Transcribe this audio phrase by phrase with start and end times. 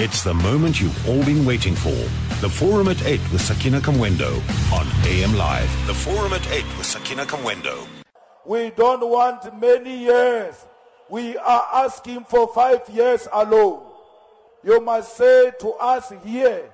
[0.00, 1.90] It's the moment you've all been waiting for.
[2.40, 4.30] The Forum at 8 with Sakina Kamwendo
[4.72, 5.68] on AM Live.
[5.88, 7.84] The Forum at 8 with Sakina Kamwendo.
[8.46, 10.54] We don't want many years.
[11.10, 13.90] We are asking for five years alone.
[14.62, 16.70] You must say to us here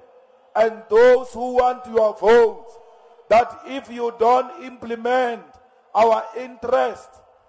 [0.54, 2.77] and those who want your votes
[3.30, 5.45] that if you don't implement
[5.95, 7.09] our interest,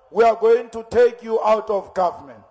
[0.09, 2.44] we are going to take you out of government.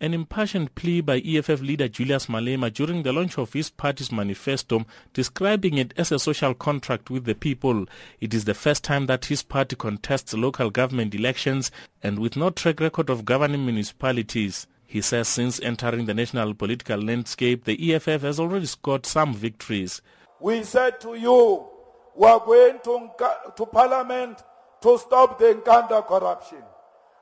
[0.00, 4.86] An impassioned plea by EFF leader Julius Malema during the launch of his party's manifesto,
[5.12, 7.84] describing it as a social contract with the people.
[8.20, 12.50] It is the first time that his party contests local government elections and with no
[12.50, 14.68] track record of governing municipalities.
[14.86, 20.00] He says since entering the national political landscape, the EFF has already scored some victories.
[20.40, 21.66] We said to you,
[22.14, 23.10] we are going to,
[23.56, 24.44] to parliament
[24.80, 26.62] to stop the Nkandla corruption.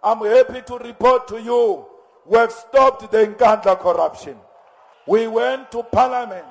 [0.03, 1.87] I'm happy to report to you
[2.29, 4.37] we have stopped the Nkandla corruption.
[5.07, 6.47] We went to parliament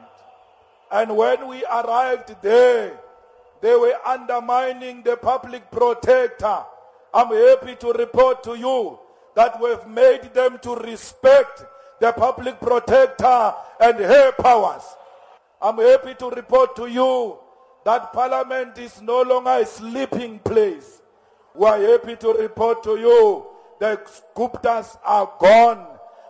[0.92, 3.00] and when we arrived there,
[3.62, 6.60] they were undermining the public protector.
[7.14, 9.00] I'm happy to report to you
[9.36, 11.66] that we've made them to respect
[12.00, 14.84] the public protector and her powers.
[15.62, 17.38] I'm happy to report to you
[17.86, 21.02] that parliament is no longer a sleeping place.
[21.54, 24.00] We are happy to report to you the
[24.36, 25.86] Guptas are gone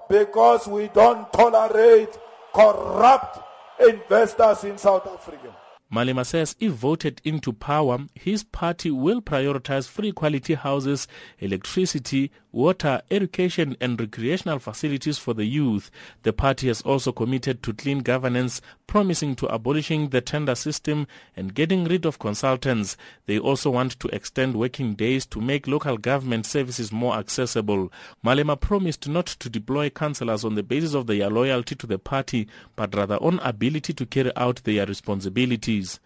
[0.10, 2.18] because we don't tolerate
[2.54, 3.40] corrupt
[3.80, 5.56] investors in South Africa.
[5.94, 11.08] Malema says if voted into power, his party will prioritize free quality houses,
[11.40, 15.92] electricity, water, education and recreational facilities for the youth.
[16.24, 21.54] The party has also committed to clean governance, promising to abolishing the tender system and
[21.54, 22.98] getting rid of consultants.
[23.26, 27.92] They also want to extend working days to make local government services more accessible.
[28.24, 32.48] Malema promised not to deploy councillors on the basis of their loyalty to the party,
[32.76, 36.00] but rather on ability to carry out their responsibilities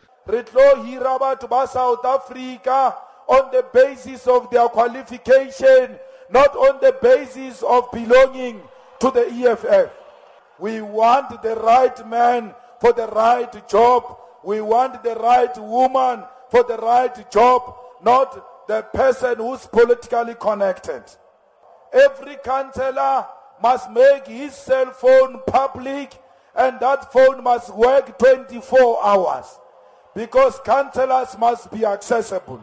[1.68, 2.96] south africa
[3.28, 5.98] on the basis of their qualification
[6.32, 8.62] not on the basis of belonging
[9.00, 9.89] to the eff
[10.60, 16.64] we want the right man for the right job we want the right woman for
[16.64, 21.04] the right job not the person who's politically connected
[21.94, 23.26] every councillor
[23.62, 26.14] must make his cell phone public
[26.56, 29.45] and that phone must work 24 hours
[30.16, 32.62] because councillors must be accessible.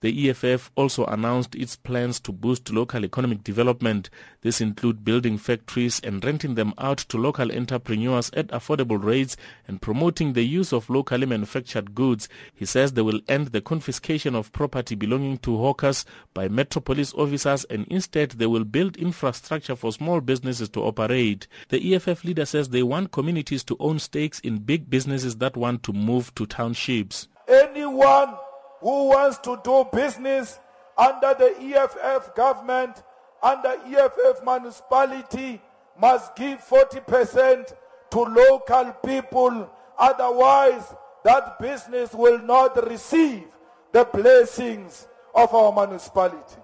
[0.00, 4.10] The EFF also announced its plans to boost local economic development.
[4.42, 9.82] This includes building factories and renting them out to local entrepreneurs at affordable rates and
[9.82, 12.28] promoting the use of locally manufactured goods.
[12.54, 17.12] He says they will end the confiscation of property belonging to hawkers by metro police
[17.14, 21.48] officers and instead they will build infrastructure for small businesses to operate.
[21.70, 25.82] The EFF leader says they want communities to own stakes in big businesses that want
[25.82, 27.26] to move to townships.
[27.48, 28.36] Anyone
[28.80, 30.58] who wants to do business
[30.96, 33.02] under the EFF government,
[33.42, 35.60] under EFF municipality,
[36.00, 37.72] must give 40%
[38.10, 39.70] to local people.
[39.98, 40.94] Otherwise,
[41.24, 43.44] that business will not receive
[43.92, 46.56] the blessings of our municipality.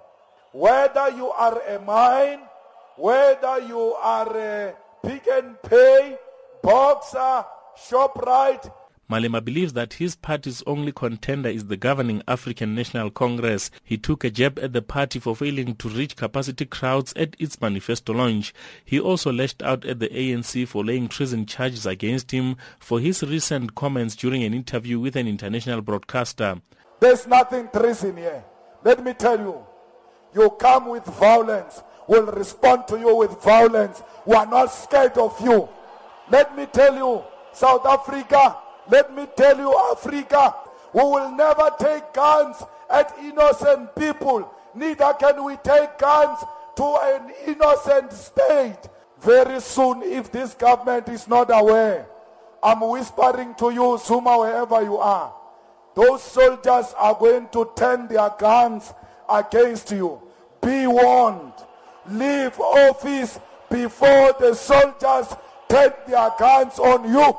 [0.53, 2.41] Whether you are a mine,
[2.97, 6.17] whether you are a Pick n Pay,
[6.63, 7.45] boxer,
[7.77, 8.73] ShopRite,
[9.11, 13.71] Malema believes that his party's only contender is the governing African National Congress.
[13.83, 17.61] He took a jab at the party for failing to reach capacity crowds at its
[17.61, 18.55] manifesto launch.
[18.85, 23.23] He also lashed out at the ANC for laying treason charges against him for his
[23.23, 26.61] recent comments during an interview with an international broadcaster.
[27.01, 28.43] There's nothing treason here.
[28.83, 29.67] Let me tell you.
[30.35, 31.83] You come with violence.
[32.09, 34.03] We'll respond to you with violence.
[34.27, 35.69] We are not scared of you.
[36.31, 37.23] Let me tell you,
[37.53, 38.57] South Africa,
[38.89, 40.55] let me tell you, Africa,
[40.93, 42.57] we will never take guns
[42.91, 44.51] at innocent people.
[44.75, 46.39] Neither can we take guns
[46.77, 48.79] to an innocent state.
[49.21, 52.07] Very soon, if this government is not aware,
[52.63, 55.35] I'm whispering to you, Zuma, wherever you are,
[55.95, 58.93] those soldiers are going to turn their guns
[59.31, 60.21] against you.
[60.61, 61.53] Be warned.
[62.09, 63.39] Leave office
[63.71, 65.35] before the soldiers
[65.69, 67.37] turn their guns on you.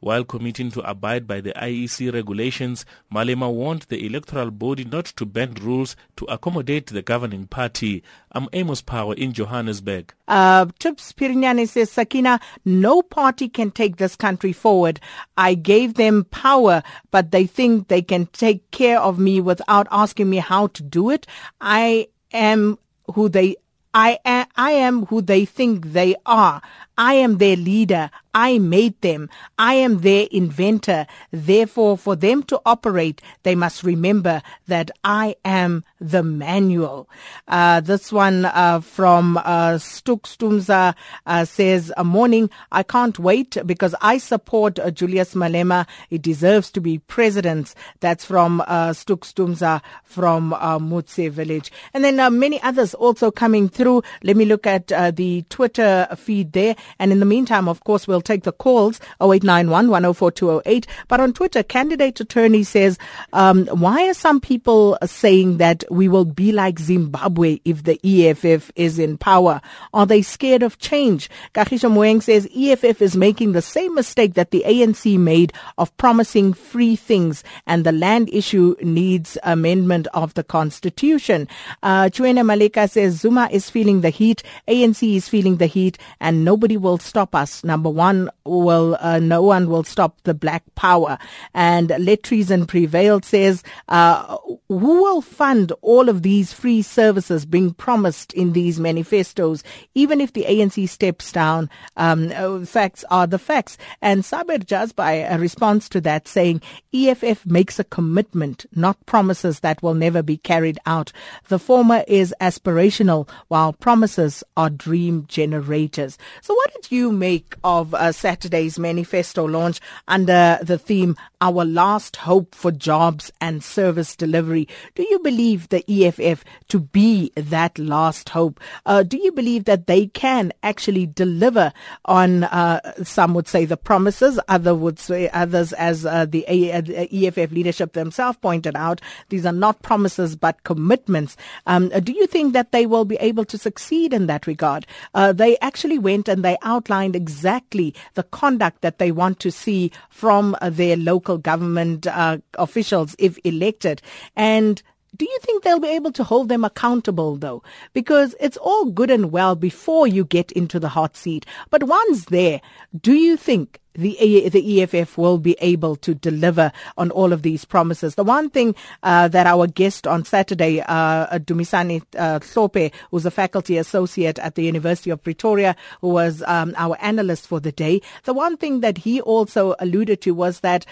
[0.00, 5.24] While committing to abide by the IEC regulations, Malema warned the electoral body not to
[5.24, 8.02] bend rules to accommodate the governing party.
[8.32, 10.12] I'm Amos Power in Johannesburg.
[10.28, 15.00] Uh, Trips Pirinyane says, Sakina, no party can take this country forward.
[15.38, 20.28] I gave them power, but they think they can take care of me without asking
[20.28, 21.26] me how to do it.
[21.60, 22.78] I am
[23.14, 23.56] who they
[23.98, 26.60] I am, I am who they think they are.
[26.98, 28.10] I am their leader.
[28.36, 29.30] I made them.
[29.58, 31.06] I am their inventor.
[31.30, 37.08] Therefore, for them to operate, they must remember that I am the manual.
[37.48, 40.94] Uh, this one uh, from uh, Stuk Stumza
[41.24, 45.86] uh, says, morning, I can't wait because I support uh, Julius Malema.
[46.10, 47.74] He deserves to be president.
[48.00, 51.72] That's from uh, Stuk Stumza from uh, Mutse village.
[51.94, 54.02] And then uh, many others also coming through.
[54.22, 56.76] Let me look at uh, the Twitter feed there.
[56.98, 60.86] And in the meantime, of course, we'll take the calls 0891 104 208.
[61.08, 62.98] But on Twitter, candidate attorney says,
[63.32, 68.70] um, why are some people saying that we will be like Zimbabwe if the EFF
[68.76, 69.60] is in power?
[69.94, 71.30] Are they scared of change?
[71.54, 76.52] Kagisha Moeng says EFF is making the same mistake that the ANC made of promising
[76.52, 81.48] free things and the land issue needs amendment of the constitution.
[81.82, 86.44] Uh, Chuene Malika says Zuma is feeling the heat, ANC is feeling the heat, and
[86.44, 87.62] nobody will stop us.
[87.64, 91.18] Number one will, uh, no one will stop the black power.
[91.54, 94.36] And let treason prevail says, uh,
[94.68, 99.62] who will fund all of these free services being promised in these manifestos,
[99.94, 101.70] even if the ANC steps down?
[101.96, 103.78] Um, uh, facts are the facts.
[104.00, 109.82] And Sabir Jazbai uh, responds to that saying, EFF makes a commitment, not promises that
[109.82, 111.12] will never be carried out.
[111.48, 116.18] The former is aspirational, while promises are dream generators.
[116.40, 122.16] So, what did you make of uh, Saturday's manifesto launch under the theme "Our Last
[122.16, 124.68] Hope for Jobs and Service Delivery"?
[124.94, 128.60] Do you believe the EFF to be that last hope?
[128.84, 131.72] Uh, do you believe that they can actually deliver
[132.04, 132.44] on?
[132.44, 137.92] Uh, some would say the promises, other would say others, as uh, the EFF leadership
[137.92, 141.36] themselves pointed out, these are not promises but commitments.
[141.66, 144.86] Um, do you think that they will be able to succeed in that regard?
[145.14, 149.90] Uh, they actually went and they outlined exactly the conduct that they want to see
[150.10, 154.02] from uh, their local government uh, officials if elected.
[154.34, 154.82] And
[155.16, 157.62] do you think they'll be able to hold them accountable though?
[157.92, 161.46] Because it's all good and well before you get into the hot seat.
[161.70, 162.60] But once there,
[163.00, 167.64] do you think the the EFF will be able to deliver on all of these
[167.64, 168.14] promises.
[168.14, 173.30] The one thing uh, that our guest on Saturday, uh, Dumisani uh, Thope, who's a
[173.30, 178.00] faculty associate at the University of Pretoria, who was um, our analyst for the day,
[178.24, 180.86] the one thing that he also alluded to was that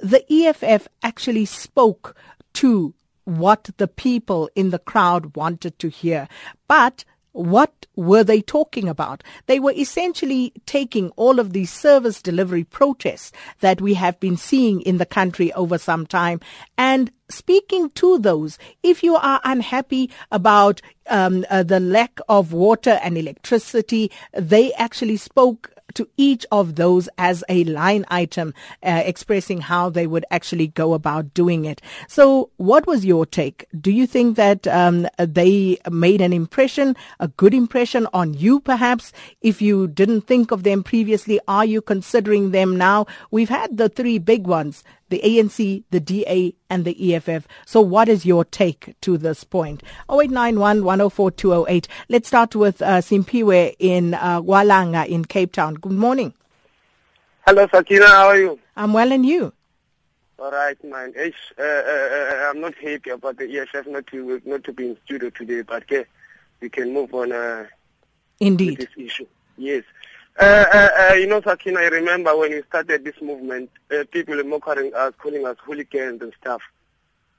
[0.00, 2.16] the EFF actually spoke
[2.54, 2.94] to
[3.24, 6.28] what the people in the crowd wanted to hear.
[6.66, 9.22] But what were they talking about?
[9.46, 14.80] They were essentially taking all of these service delivery protests that we have been seeing
[14.82, 16.40] in the country over some time
[16.78, 18.58] and speaking to those.
[18.82, 25.16] If you are unhappy about um, uh, the lack of water and electricity, they actually
[25.16, 30.68] spoke to each of those as a line item, uh, expressing how they would actually
[30.68, 31.80] go about doing it.
[32.08, 33.66] So, what was your take?
[33.78, 39.12] Do you think that um, they made an impression, a good impression on you, perhaps?
[39.40, 43.06] If you didn't think of them previously, are you considering them now?
[43.30, 47.46] We've had the three big ones the ANC, the DA, and the EFF.
[47.66, 49.82] So, what is your take to this point?
[50.10, 51.86] 0891 104 208.
[52.08, 55.74] Let's start with uh, Simpiwe in uh, Walanga in Cape Town.
[55.74, 56.32] Good morning.
[57.46, 58.06] Hello, Sakina.
[58.06, 58.58] How are you?
[58.74, 59.52] I'm well, and you?
[60.38, 61.12] All right, man.
[61.14, 64.88] It's, uh, uh, uh I'm not happy about the EFF not to not to be
[64.88, 66.06] in studio today, but okay,
[66.60, 67.32] we can move on.
[67.32, 67.66] Uh,
[68.40, 68.78] Indeed.
[68.78, 69.26] this issue.
[69.58, 69.84] Yes.
[70.38, 74.36] Uh, uh, uh, you know, Sakina, I remember when we started this movement, uh, people
[74.36, 76.62] were mocking us, calling us hooligans and stuff.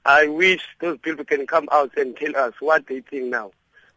[0.06, 3.50] I wish those people can come out and tell us what they think now.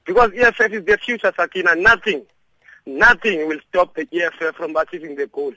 [0.06, 1.76] Because EFF is the future, Sakina.
[1.76, 2.26] Nothing,
[2.86, 5.54] nothing will stop the EFF from achieving the goal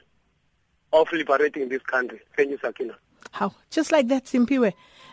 [0.93, 2.21] of liberating this country.
[2.37, 2.95] Thank you, Sakina.
[3.31, 3.55] How?
[3.71, 4.73] Just like that, Simpiwe.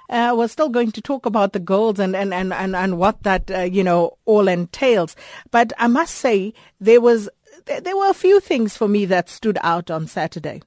[0.10, 3.22] Uh, we're still going to talk about the goals and, and, and, and, and what
[3.24, 5.16] that, uh, you know, all entails.
[5.52, 7.30] But I must say, there was
[7.68, 10.62] there, there were a few things for me that stood out on Saturday.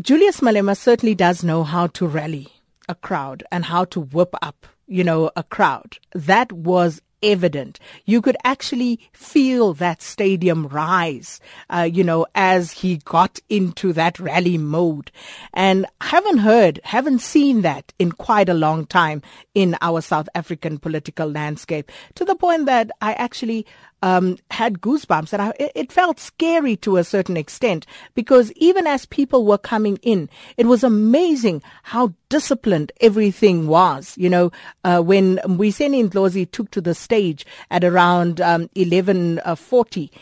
[0.00, 2.48] Julius Malema certainly does know how to rally
[2.88, 5.98] a crowd and how to whip up, you know, a crowd.
[6.14, 7.80] That was evident.
[8.04, 14.20] You could actually feel that stadium rise, uh, you know, as he got into that
[14.20, 15.10] rally mode.
[15.54, 19.22] And haven't heard, haven't seen that in quite a long time
[19.54, 23.64] in our South African political landscape to the point that I actually
[24.04, 29.06] um, had goosebumps and I, it felt scary to a certain extent because even as
[29.06, 34.14] people were coming in, it was amazing how disciplined everything was.
[34.18, 34.52] You know,
[34.84, 40.12] uh, when Mbuyiseni Ndlozi took to the stage at around um, 1140,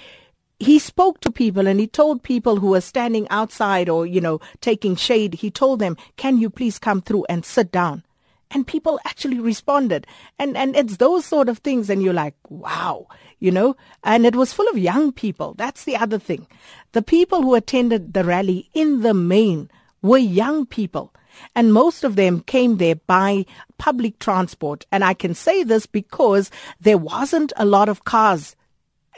[0.60, 4.40] he spoke to people and he told people who were standing outside or, you know,
[4.60, 8.04] taking shade, he told them, can you please come through and sit down?
[8.52, 10.06] And people actually responded.
[10.38, 11.88] And, and it's those sort of things.
[11.90, 13.06] And you're like, wow,
[13.38, 15.54] you know, and it was full of young people.
[15.56, 16.46] That's the other thing.
[16.92, 19.70] The people who attended the rally in the main
[20.02, 21.14] were young people.
[21.54, 23.46] And most of them came there by
[23.78, 24.84] public transport.
[24.92, 28.54] And I can say this because there wasn't a lot of cars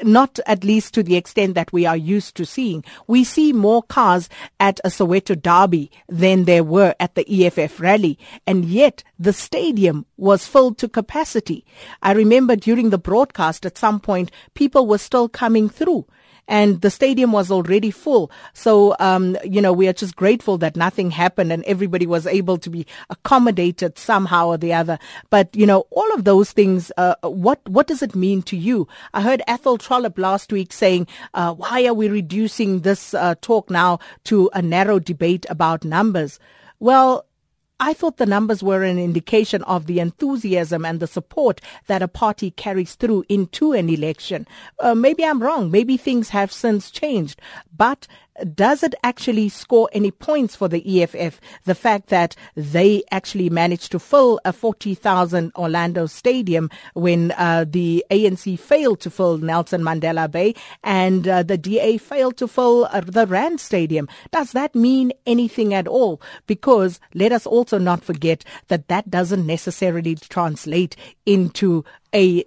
[0.02, 2.84] not at least to the extent that we are used to seeing.
[3.06, 8.18] We see more cars at a Soweto derby than there were at the EFF rally,
[8.46, 11.64] and yet the stadium was filled to capacity.
[12.02, 16.06] I remember during the broadcast at some point, people were still coming through
[16.48, 18.30] and the stadium was already full.
[18.52, 22.58] So, um, you know, we are just grateful that nothing happened and everybody was able
[22.58, 24.98] to be accommodated somehow or the other.
[25.30, 28.88] But, you know, all of those things, uh, what, what does it mean to you?
[29.12, 33.70] I heard Athol Trollip last week saying, uh, why are we reducing this uh, talk
[33.70, 36.38] now to a narrow debate about numbers?
[36.78, 37.26] Well,
[37.80, 42.08] I thought the numbers were an indication of the enthusiasm and the support that a
[42.08, 44.46] party carries through into an election.
[44.78, 45.72] Uh, maybe I'm wrong.
[45.72, 47.40] Maybe things have since changed.
[47.76, 48.06] But
[48.54, 51.40] does it actually score any points for the EFF?
[51.64, 58.04] The fact that they actually managed to fill a 40,000 Orlando stadium when uh, the
[58.10, 63.00] ANC failed to fill Nelson Mandela Bay and uh, the DA failed to fill uh,
[63.00, 64.08] the Rand Stadium.
[64.32, 66.20] Does that mean anything at all?
[66.46, 72.44] Because let us also not forget that that doesn't necessarily translate into a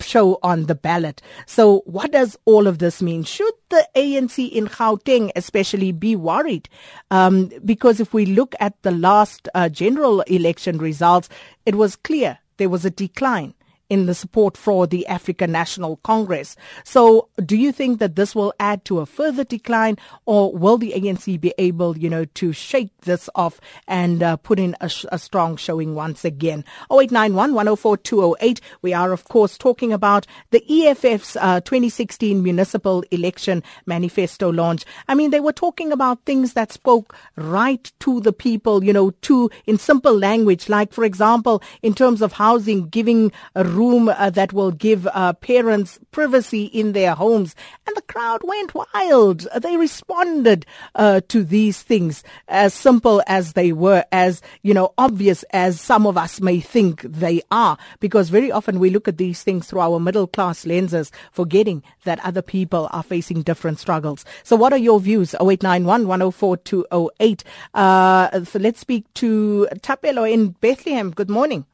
[0.00, 1.22] show on the ballot.
[1.46, 3.24] So what does all of this mean?
[3.24, 6.68] Should the ANC in Gauteng especially be worried?
[7.10, 11.28] Um, because if we look at the last uh, general election results,
[11.66, 13.54] it was clear there was a decline
[13.92, 16.56] in the support for the African National Congress.
[16.82, 20.94] So do you think that this will add to a further decline or will the
[20.96, 25.04] ANC be able, you know, to shake this off and uh, put in a, sh-
[25.12, 26.64] a, strong showing once again?
[26.90, 28.62] 0891 104 208.
[28.80, 34.86] We are, of course, talking about the EFF's uh, 2016 municipal election manifesto launch.
[35.06, 39.10] I mean, they were talking about things that spoke right to the people, you know,
[39.28, 44.30] to in simple language, like, for example, in terms of housing, giving a room uh,
[44.30, 47.54] that will give uh, parents privacy in their homes.
[47.86, 49.46] And the crowd went wild.
[49.60, 55.42] They responded uh, to these things as simple as they were, as, you know, obvious
[55.50, 57.76] as some of us may think they are.
[58.00, 62.24] Because very often we look at these things through our middle class lenses, forgetting that
[62.24, 64.24] other people are facing different struggles.
[64.44, 65.34] So what are your views?
[65.34, 67.44] 0891 104 208.
[67.74, 71.10] Uh, so let's speak to Tapelo in Bethlehem.
[71.10, 71.66] Good morning.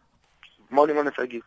[0.70, 1.42] Morning, Monisagi.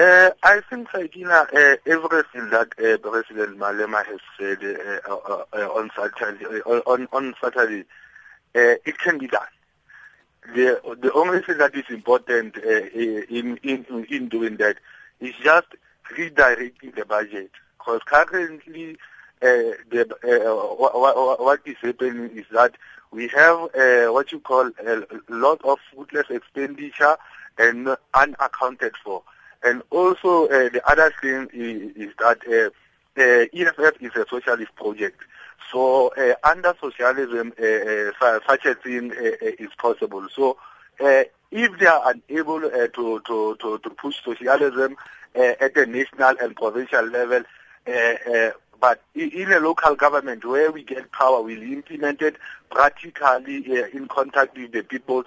[0.00, 4.64] Uh, I think, Sakina, uh, eh, everything that uh, President Malema has said
[5.52, 7.84] on Saturday, on, on Saturday
[8.54, 9.42] it can be done.
[10.54, 14.76] The, the only thing that is important in, in, in doing that
[15.20, 15.66] is just
[16.16, 17.50] redirecting the budget.
[17.76, 18.96] Because currently,
[19.42, 20.16] the,
[20.78, 22.74] what, what is happening is that
[23.10, 23.68] we have
[24.14, 27.18] what you call a lot of fruitless expenditure
[27.58, 29.22] and unaccounted for.
[29.62, 32.70] And also uh, the other thing is, is that uh,
[33.20, 35.20] uh, EFF is a socialist project.
[35.70, 37.64] So uh, under socialism, uh,
[38.24, 40.26] uh, such a thing is possible.
[40.34, 40.56] So
[40.98, 44.96] if they are unable to, to, to, to, push socialism
[45.34, 47.42] at the national and provincial level,
[48.80, 52.36] but in a local government where we get power, we'll implement it
[52.70, 55.24] practically in contact with the people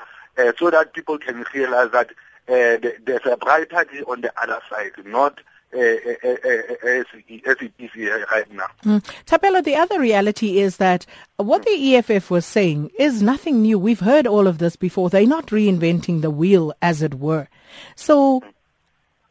[0.58, 2.10] so that people can realize that
[2.48, 5.40] there's a brighter day on the other side, not
[5.76, 7.90] uh, uh, as, it is
[8.32, 8.68] right now.
[8.84, 9.04] Mm.
[9.26, 11.06] Tapelo, the other reality is that
[11.38, 13.80] what the EFF was saying is nothing new.
[13.80, 15.10] We've heard all of this before.
[15.10, 17.48] They're not reinventing the wheel, as it were.
[17.96, 18.44] So,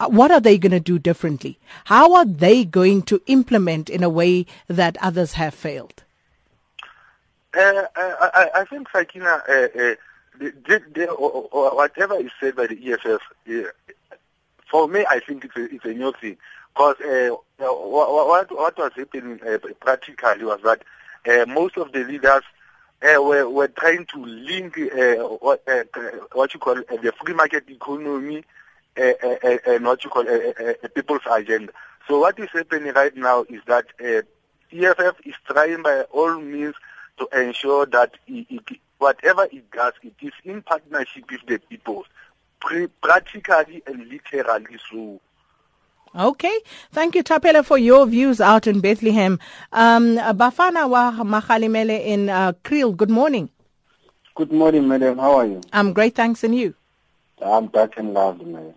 [0.05, 1.59] what are they going to do differently?
[1.85, 6.03] How are they going to implement in a way that others have failed?
[7.55, 9.95] Uh, I, I, think, Sakina, uh,
[10.39, 14.15] the, the, or, or whatever is said by the EFF, uh,
[14.69, 16.37] for me, I think it's a, it's a new thing.
[16.73, 20.81] Because uh, what, what was happening uh, practically was that
[21.27, 22.41] uh, most of the leaders
[23.03, 25.83] uh, were, were trying to link uh, what, uh,
[26.33, 28.43] what you call uh, the free market economy
[28.97, 31.71] uh, uh, and what you call a people's agenda.
[32.07, 36.75] So what is happening right now is that EFF is trying by all means
[37.19, 42.05] to ensure that it, it, whatever it does, it is in partnership with the people,
[43.01, 45.19] practically and literally so.
[46.15, 46.59] Okay.
[46.91, 49.39] Thank you, Tapela, for your views out in Bethlehem.
[49.71, 53.49] Um, Bafana wa Makhalimele in uh, Kriel, good morning.
[54.35, 55.17] Good morning, madam.
[55.17, 55.61] How are you?
[55.73, 56.73] I'm great, thanks, and you?
[57.43, 58.75] I'm back and loved, madam.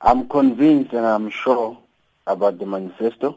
[0.00, 1.76] I'm convinced and I'm sure
[2.26, 3.36] about the manifesto.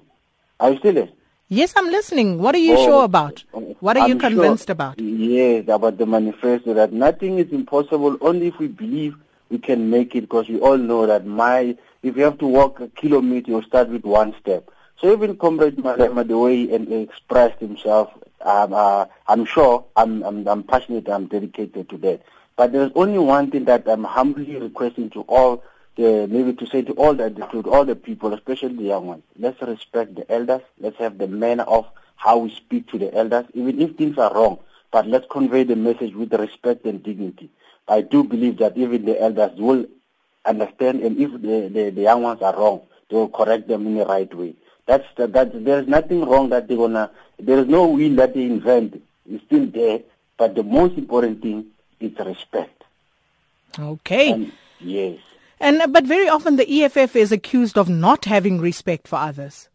[0.59, 1.09] Are you still there?
[1.53, 2.37] Yes, I'm listening.
[2.39, 3.43] What are you oh, sure about?
[3.81, 4.97] What are I'm you convinced sure, about?
[5.01, 9.17] Yes, about the manifesto that nothing is impossible only if we believe
[9.49, 12.79] we can make it because we all know that my if you have to walk
[12.79, 14.71] a kilometer you start with one step.
[15.01, 20.47] So even Comrade Malema, the way he expressed himself, um, uh, I'm sure I'm, I'm,
[20.47, 22.21] I'm passionate, I'm dedicated to that.
[22.55, 26.81] But there's only one thing that I'm humbly requesting to all the, maybe to say
[26.83, 30.61] to all the, to all the people, especially the young ones, let's respect the elders.
[30.79, 34.33] Let's have the manner of how we speak to the elders, even if things are
[34.33, 34.59] wrong.
[34.91, 37.49] But let's convey the message with respect and dignity.
[37.87, 39.85] I do believe that even the elders will
[40.45, 43.95] understand, and if the, the, the young ones are wrong, they will correct them in
[43.97, 44.55] the right way.
[44.85, 45.63] That's the, that.
[45.63, 47.11] There is nothing wrong that they're gonna.
[47.39, 49.01] There is no wheel that they invent.
[49.29, 50.01] It's still there,
[50.37, 51.67] but the most important thing
[51.99, 52.83] is respect.
[53.77, 54.31] Okay.
[54.31, 55.19] And, yes.
[55.61, 59.69] And uh, but very often the EFF is accused of not having respect for others.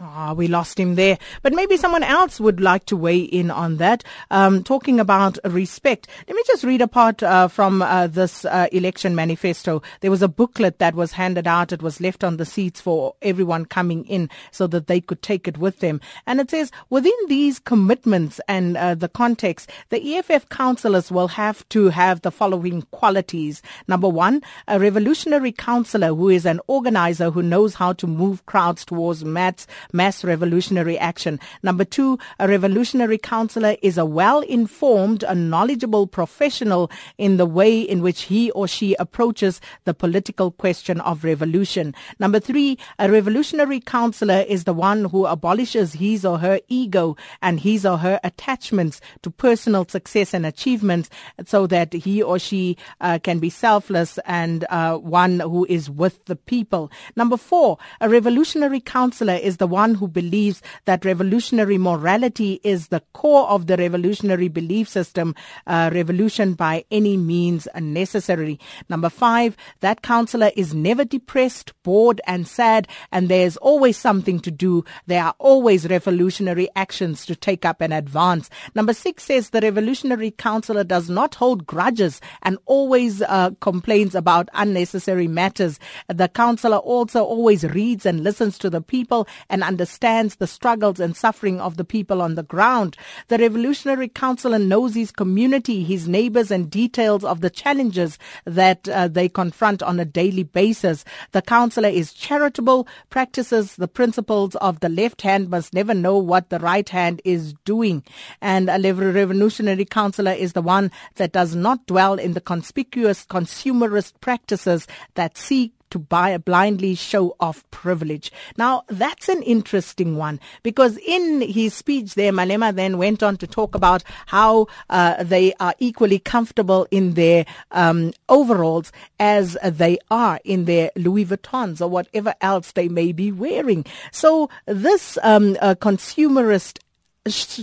[0.00, 1.18] Ah, we lost him there.
[1.42, 6.08] But maybe someone else would like to weigh in on that, um, talking about respect.
[6.26, 9.82] Let me just read a part uh, from uh, this uh, election manifesto.
[10.00, 11.70] There was a booklet that was handed out.
[11.70, 15.46] It was left on the seats for everyone coming in so that they could take
[15.46, 16.00] it with them.
[16.26, 21.68] And it says, within these commitments and uh, the context, the EFF councillors will have
[21.68, 23.62] to have the following qualities.
[23.86, 28.84] Number one, a revolutionary councillor who is an organizer who knows how to move crowds
[28.84, 31.40] towards mats mass revolutionary action.
[31.62, 38.02] Number two, a revolutionary counselor is a well-informed, a knowledgeable professional in the way in
[38.02, 41.94] which he or she approaches the political question of revolution.
[42.18, 47.60] Number three, a revolutionary counselor is the one who abolishes his or her ego and
[47.60, 51.10] his or her attachments to personal success and achievements
[51.44, 56.24] so that he or she uh, can be selfless and uh, one who is with
[56.26, 56.90] the people.
[57.16, 63.02] Number four, a revolutionary counselor is the one who believes that revolutionary morality is the
[63.12, 65.34] core of the revolutionary belief system,
[65.66, 68.60] uh, revolution by any means necessary.
[68.88, 74.50] Number five, that counselor is never depressed, bored, and sad, and there's always something to
[74.50, 74.84] do.
[75.06, 78.50] There are always revolutionary actions to take up and advance.
[78.74, 84.48] Number six says the revolutionary counselor does not hold grudges and always uh, complains about
[84.54, 85.80] unnecessary matters.
[86.08, 91.16] The counselor also always reads and listens to the people and understands the struggles and
[91.16, 92.96] suffering of the people on the ground.
[93.28, 99.08] The Revolutionary Councillor knows his community, his neighbors, and details of the challenges that uh,
[99.08, 101.04] they confront on a daily basis.
[101.32, 106.50] The councillor is charitable, practices the principles of the left hand must never know what
[106.50, 108.02] the right hand is doing.
[108.40, 114.14] And a revolutionary councillor is the one that does not dwell in the conspicuous consumerist
[114.20, 118.32] practices that seek to buy, blindly show off privilege.
[118.56, 123.46] Now, that's an interesting one because in his speech there, Malema then went on to
[123.46, 130.40] talk about how uh, they are equally comfortable in their um, overalls as they are
[130.42, 133.84] in their Louis Vuittons or whatever else they may be wearing.
[134.10, 136.80] So this um, uh, consumerist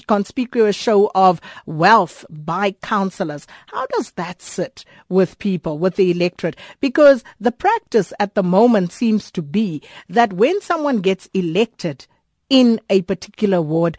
[0.08, 3.47] conspicuous show of wealth by councillors.
[3.67, 6.56] How does that sit with people, with the electorate?
[6.80, 12.08] Because the practice at the moment seems to be that when someone gets elected
[12.50, 13.97] in a particular ward,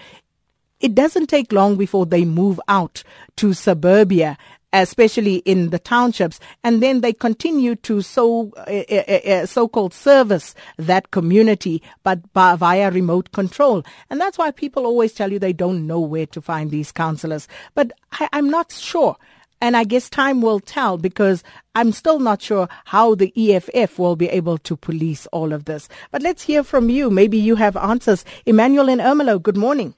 [0.81, 3.05] it doesn't take long before they move out
[3.37, 4.37] to suburbia
[4.73, 11.83] especially in the townships, and then they continue to so uh, so-called service that community,
[12.03, 13.83] but by, via remote control.
[14.11, 17.49] And that's why people always tell you they don't know where to find these counselors.
[17.75, 19.17] But I, I'm not sure.
[19.61, 21.45] And I guess time will tell because
[21.77, 25.89] I'm still not sure how the EFF will be able to police all of this.
[26.11, 27.11] But let's hear from you.
[27.11, 28.25] Maybe you have answers.
[28.45, 29.95] Emmanuel in Ermelo, good morning.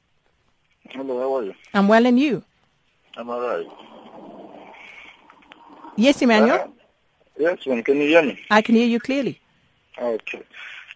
[0.91, 1.55] Hello, how are you?
[1.73, 2.45] I'm well, and you?
[3.17, 3.67] I'm all right.
[5.97, 6.57] Yes, Emmanuel?
[6.59, 6.67] Uh,
[7.39, 7.83] yes, ma'am.
[7.83, 8.41] Can you hear me?
[8.51, 9.41] I can hear you clearly.
[9.99, 10.43] Okay.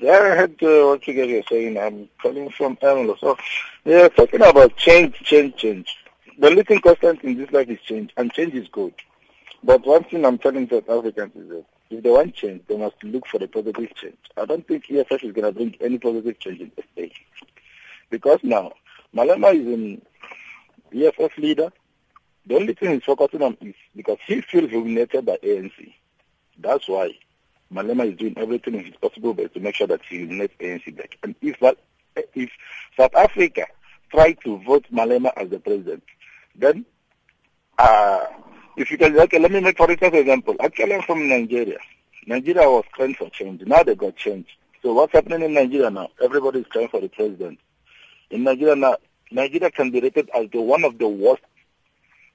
[0.01, 1.79] Yeah, I heard uh, what you guys are saying.
[1.79, 3.19] I'm calling from Ermelo.
[3.19, 3.37] So,
[3.85, 5.97] yeah, talking about change, change, change.
[6.39, 8.95] The only thing constant in this life is change, and change is good.
[9.63, 13.03] But one thing I'm telling South Africans is that if they want change, they must
[13.03, 14.19] look for the positive change.
[14.37, 17.13] I don't think EFF is going to bring any positive change in the state.
[18.11, 18.73] Because now,
[19.15, 20.03] Malema is an
[20.95, 21.73] EFF leader.
[22.49, 25.93] The only thing he's focusing on is because he feels humiliated by ANC.
[26.59, 27.11] That's why
[27.71, 30.97] Malema is doing everything in his possible best to make sure that he net ANC
[30.97, 31.19] back.
[31.23, 31.61] And if
[32.35, 32.51] if
[32.97, 33.67] South Africa
[34.11, 36.03] try to vote Malema as the president,
[36.57, 36.87] then
[37.79, 38.25] uh,
[38.79, 40.57] if you can, okay, let me make for instance an example.
[40.59, 41.79] Actually, I'm from Nigeria.
[42.27, 43.61] Nigeria was crying for change.
[43.67, 44.47] Now they got change.
[44.83, 46.09] So what's happening in Nigeria now?
[46.23, 47.59] Everybody is crying for the president.
[48.31, 48.97] In Nigeria now,
[49.31, 51.43] Nigeria can be rated as the one of the worst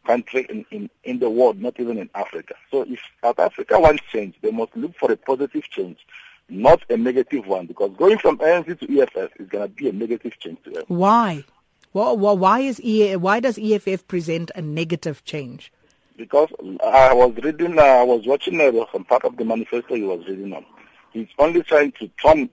[0.06, 2.56] country in, in, in the world, not even in Africa.
[2.72, 5.98] So if South Africa wants change, they must look for a positive change,
[6.50, 9.94] not a negative one, because going from ANC to EFF is going to be a
[9.94, 10.84] negative change to them.
[10.88, 11.46] Why?
[11.94, 15.72] Well, well, why is e- why does EFF present a negative change?
[16.18, 16.50] Because
[16.84, 20.26] I was reading, uh, I was watching uh, some part of the manifesto he was
[20.28, 20.66] reading on.
[21.12, 22.50] He's only trying to turn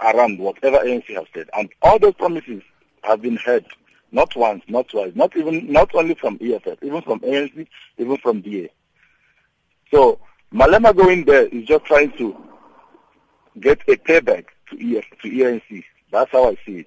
[0.00, 2.62] around whatever ANC has said, and all those promises
[3.02, 3.64] have been heard
[4.12, 7.66] not once, not twice, not even not only from EFF, even from ANC,
[7.98, 8.70] even from DA.
[9.90, 10.20] So
[10.52, 12.36] Malema going there is just trying to
[13.60, 15.84] get a payback to EF to ENC.
[16.10, 16.86] That's how I see it.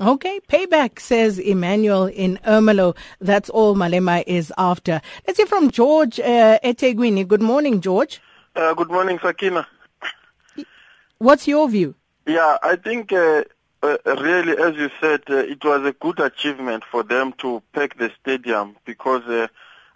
[0.00, 2.96] Okay, payback, says Emmanuel in Ermelo.
[3.20, 5.00] That's all Malema is after.
[5.26, 7.26] Let's hear from George uh, eThekwini.
[7.26, 8.20] Good morning, George.
[8.54, 9.66] Uh, good morning, Sakina.
[11.18, 11.96] What's your view?
[12.26, 13.42] Yeah, I think uh,
[13.82, 17.96] uh, really, as you said, uh, it was a good achievement for them to pack
[17.96, 19.46] the stadium because uh,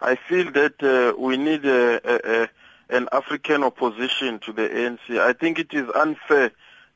[0.01, 2.49] I feel that uh, we need a, a,
[2.91, 5.19] an African opposition to the ANC.
[5.19, 6.53] I think it is unfair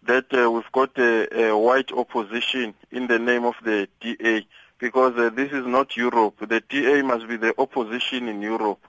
[0.06, 4.46] that uh, we've got a, a, white opposition in the name of the DA
[4.78, 6.36] because uh, this is not Europe.
[6.40, 8.80] The DA must be the opposition in Europe.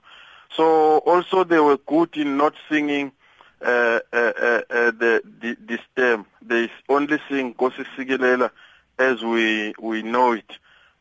[0.54, 3.12] So also they were good in not singing
[3.60, 6.26] uh, uh, uh, uh, the, the, the stem.
[6.42, 8.50] They only sing Nkosi Sikelela
[8.98, 10.50] as we, we know it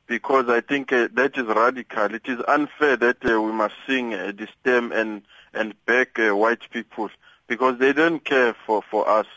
[0.08, 2.16] because I think uh, that is radical.
[2.16, 5.22] It is unfair that uh, we must sing the stem and,
[5.54, 7.10] and back white people
[7.48, 9.28] because they don't care for, for us.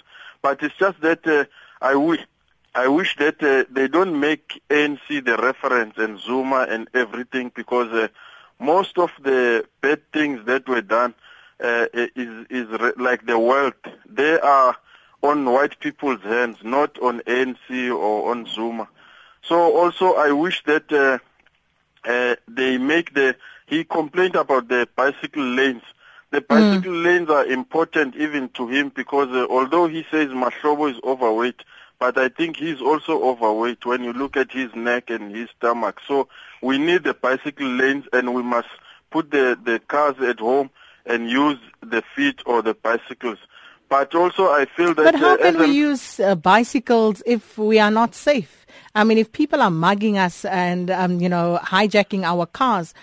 [0.41, 1.49] But it's just that
[1.83, 2.21] I wish
[2.73, 8.09] I wish that they don't make ANC the reference and Zuma and everything because
[8.61, 11.15] most of the bad things that were done
[11.63, 13.75] uh, is is re- like the wealth.
[14.09, 14.77] They are
[15.23, 18.89] on white people's hands, not on ANC or on Zuma.
[19.43, 21.19] So also, I wish that uh,
[22.09, 23.37] uh, they make the.
[23.67, 25.83] He complained about the bicycle lanes.
[26.31, 27.05] The bicycle mm.
[27.05, 31.63] lanes are important even to him because uh, although he says Mahlobo is overweight,
[31.99, 36.01] but I think he's also overweight when you look at his neck and his stomach.
[36.07, 36.29] So
[36.63, 38.69] we need the bicycle lanes and we must
[39.11, 40.71] put the, the cars at home
[41.07, 43.39] and use the feet or the bicycles.
[43.89, 45.03] But also, I feel that.
[45.03, 48.65] But how can we use uh, bicycles if we are not safe?
[48.95, 52.95] I mean, if people are mugging us and um, you know hijacking our cars,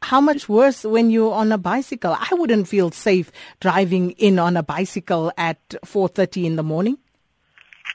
[0.00, 2.16] how much worse when you're on a bicycle?
[2.18, 6.98] I wouldn't feel safe driving in on a bicycle at 4:30 in the morning.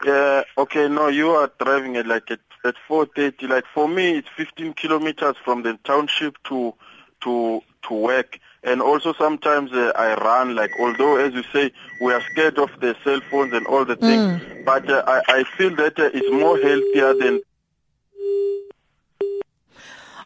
[0.06, 0.44] Yeah.
[0.58, 0.90] Okay.
[0.90, 3.48] No, you are driving it like at at 4:30.
[3.48, 6.74] Like for me, it's 15 kilometers from the township to
[7.22, 12.14] to to work and also sometimes uh, I run like although as you say we
[12.14, 14.66] are scared of the cell phones and all the things mm.
[14.66, 17.42] but uh, I, I feel that uh, it's more healthier than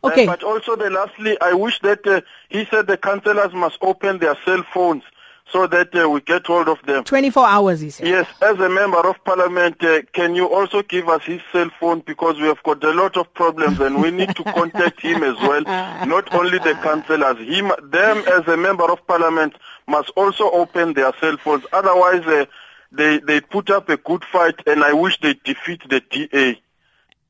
[0.04, 0.24] Okay.
[0.26, 4.18] Uh, but also, the lastly, I wish that uh, he said the councillors must open
[4.18, 5.04] their cell phones
[5.52, 7.04] so that uh, we get hold of them.
[7.04, 8.08] 24 hours, he said.
[8.08, 12.02] Yes, as a member of parliament, uh, can you also give us his cell phone
[12.02, 15.36] because we have got a lot of problems and we need to contact him as
[15.42, 15.62] well,
[16.08, 17.38] not only the councillors.
[17.38, 19.56] Him, them as a member of parliament
[19.88, 21.66] must also open their cell phones.
[21.74, 22.46] Otherwise, uh,
[22.92, 26.62] they, they put up a good fight and I wish they defeat the DA.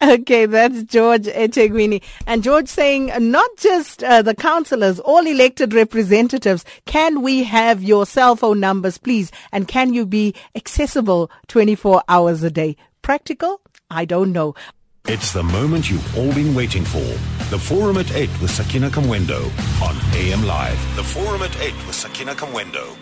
[0.03, 2.01] Okay, that's George eThekwini.
[2.25, 8.07] And George saying not just uh, the councillors, all elected representatives, can we have your
[8.07, 9.31] cell phone numbers, please?
[9.51, 12.77] And can you be accessible 24 hours a day?
[13.03, 13.61] Practical?
[13.91, 14.55] I don't know.
[15.07, 16.99] It's the moment you've all been waiting for.
[17.49, 19.43] The Forum at 8 with Sakina Kamwendo
[19.81, 20.95] on AM Live.
[20.95, 22.95] The Forum at 8 with Sakina Kamwendo.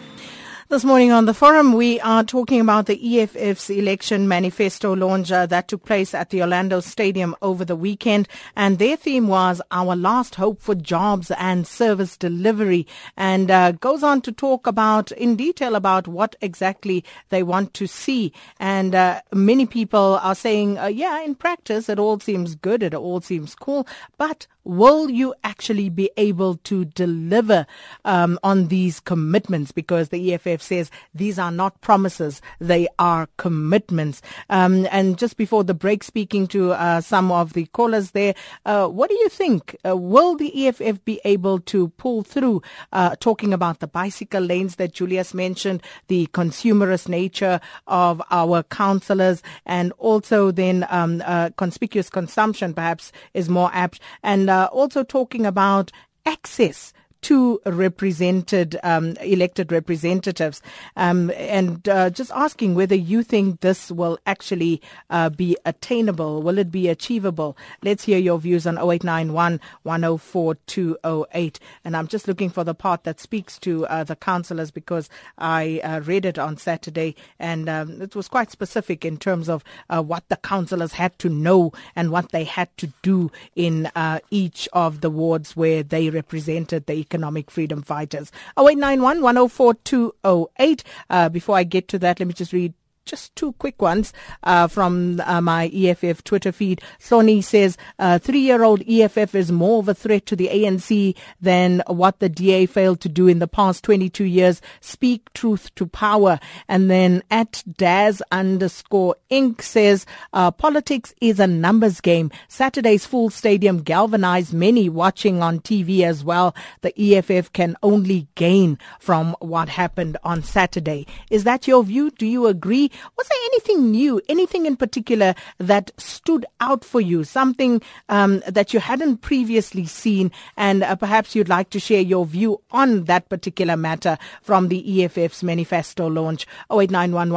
[0.69, 5.47] This morning on the forum, we are talking about the EFF's election manifesto launch uh,
[5.47, 8.27] that took place at the Orlando Stadium over the weekend.
[8.55, 12.85] And their theme was our last hope for jobs and service delivery
[13.17, 17.87] and uh, goes on to talk about in detail about what exactly they want to
[17.87, 18.31] see.
[18.59, 22.83] And uh, many people are saying, uh, yeah, in practice, it all seems good.
[22.83, 23.87] It all seems cool.
[24.19, 27.65] But will you actually be able to deliver
[28.05, 29.71] um, on these commitments?
[29.71, 34.21] Because the EFF EFF says these are not promises, they are commitments.
[34.49, 38.87] Um, and just before the break, speaking to uh, some of the callers there, uh,
[38.87, 39.75] what do you think?
[39.85, 44.75] Uh, will the EFF be able to pull through uh, talking about the bicycle lanes
[44.75, 52.09] that Julius mentioned, the consumerist nature of our councillors, and also then um, uh, conspicuous
[52.09, 55.91] consumption perhaps is more apt, and uh, also talking about
[56.25, 60.61] access two represented um, elected representatives,
[60.95, 66.41] um, and uh, just asking whether you think this will actually uh, be attainable.
[66.41, 67.57] Will it be achievable?
[67.83, 71.59] Let's hear your views on 0891 104 208.
[71.83, 75.81] And I'm just looking for the part that speaks to uh, the councillors because I
[75.83, 80.01] uh, read it on Saturday, and um, it was quite specific in terms of uh,
[80.01, 84.67] what the councillors had to know and what they had to do in uh, each
[84.73, 88.31] of the wards where they represented the economic freedom fighters.
[88.57, 90.83] 0891 104 208.
[91.09, 92.73] Uh, before I get to that, let me just read
[93.09, 96.81] just two quick ones uh, from uh, my EFF Twitter feed.
[96.99, 102.19] Sony says uh, three-year-old EFF is more of a threat to the ANC than what
[102.19, 104.61] the DA failed to do in the past 22 years.
[104.81, 106.39] Speak truth to power.
[106.67, 112.31] And then at Daz underscore Inc says uh, politics is a numbers game.
[112.47, 116.55] Saturday's full stadium galvanized many watching on TV as well.
[116.81, 121.07] The EFF can only gain from what happened on Saturday.
[121.29, 122.11] Is that your view?
[122.11, 122.91] Do you agree?
[123.17, 128.73] Was there anything new, anything in particular that stood out for you, something um, that
[128.73, 133.29] you hadn't previously seen, and uh, perhaps you'd like to share your view on that
[133.29, 136.45] particular matter from the EFF's manifesto launch?
[136.71, 137.29] 0891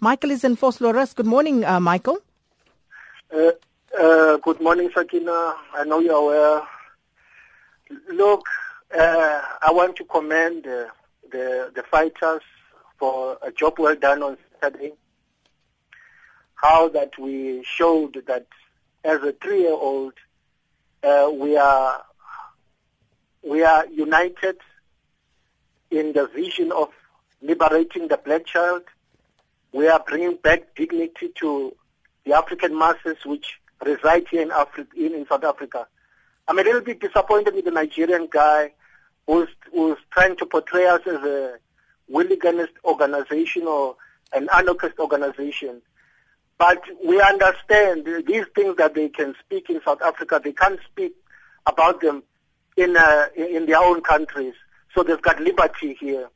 [0.00, 1.14] Michael is in Vosloorus.
[1.14, 2.18] Good morning, uh, Michael.
[3.34, 3.50] Uh,
[3.98, 5.54] uh, good morning, Sakina.
[5.74, 6.62] I know you're aware.
[8.12, 8.46] Look,
[8.96, 10.86] uh, I want to commend uh,
[11.30, 12.42] the the fighters
[12.98, 14.92] for a job well done on Saturday.
[16.54, 18.46] How that we showed that
[19.04, 20.14] as a three-year-old,
[21.02, 22.02] uh, we are
[23.42, 24.56] we are united
[25.90, 26.88] in the vision of
[27.40, 28.82] liberating the black child.
[29.72, 31.76] We are bringing back dignity to
[32.24, 35.86] the African masses which reside here in, Afri- in, in South Africa.
[36.48, 38.72] I'm a little bit disappointed with the Nigerian guy
[39.26, 41.58] who's, who's trying to portray us as a
[42.12, 43.96] hooliganist organization or
[44.32, 45.82] an anarchist organization.
[46.58, 51.12] But we understand these things that they can speak in South Africa, they can't speak
[51.66, 52.22] about them
[52.76, 54.54] in, uh, in their own countries.
[54.94, 56.28] So they've got liberty here.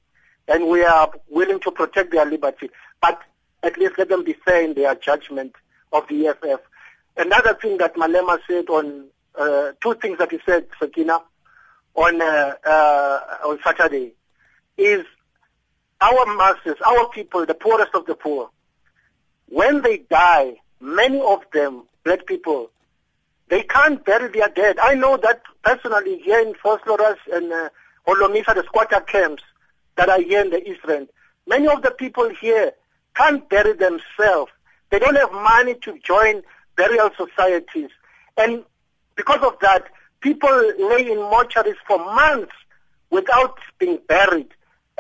[0.48, 2.70] And we are willing to protect their liberty.
[3.00, 3.20] But
[3.62, 5.54] at least let them be fair in their judgment
[5.92, 6.60] of the EFF.
[7.16, 9.06] Another thing that Malema said on,
[9.38, 11.20] uh, two things that he said, Sakina,
[11.94, 14.12] on, uh, uh, on Saturday,
[14.76, 15.04] is
[16.00, 18.50] our masses, our people, the poorest of the poor,
[19.48, 22.70] when they die, many of them, black people,
[23.48, 24.78] they can't bury their dead.
[24.78, 27.68] I know that personally here in Vosloorus and uh,
[28.06, 29.42] Holomisa, the squatter camps
[29.96, 31.08] that are here in the East End,
[31.46, 32.72] many of the people here
[33.16, 34.52] can't bury themselves.
[34.90, 36.42] They don't have money to join
[36.76, 37.90] burial societies.
[38.36, 38.64] And
[39.16, 39.84] because of that,
[40.20, 42.52] people lay in mortuaries for months
[43.10, 44.48] without being buried.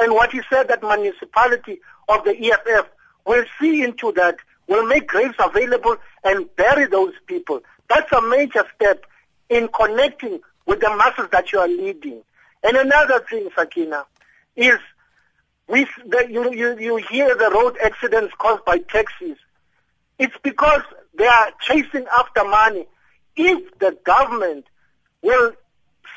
[0.00, 2.88] And what he said that municipality of the EFF
[3.26, 4.36] will see into that,
[4.66, 7.60] will make graves available and bury those people.
[7.90, 9.04] That's a major step
[9.50, 12.22] in connecting with the masses that you are leading.
[12.62, 14.06] And another thing, Sakina,
[14.56, 14.78] is
[15.68, 19.36] we, the, you, you, you hear the road accidents caused by taxis.
[20.18, 20.82] It's because
[21.14, 22.86] they are chasing after money.
[23.36, 24.64] If the government
[25.22, 25.52] will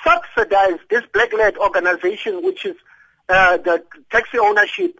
[0.06, 2.76] subsidize this black-led organization, which is
[3.30, 5.00] uh, the taxi ownership,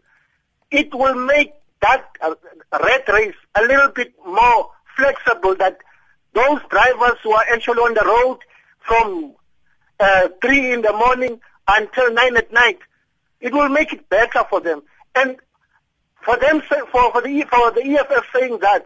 [0.72, 2.34] it will make that uh,
[2.82, 5.78] red race a little bit more flexible that
[6.34, 8.40] those drivers who are actually on the road
[8.80, 9.34] from
[10.00, 12.80] uh, 3 in the morning until 9 at night,
[13.40, 14.82] it will make it better for them.
[15.16, 15.38] And
[16.22, 18.86] for them, for, for, the, for the EFF saying that,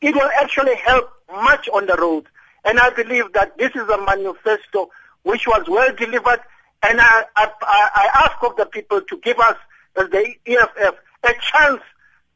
[0.00, 2.26] it will actually help much on the road.
[2.64, 4.90] And I believe that this is a manifesto
[5.22, 6.40] which was well delivered
[6.88, 9.56] and I, I, I ask of the people to give us,
[9.96, 10.94] as the EFF,
[11.24, 11.82] a chance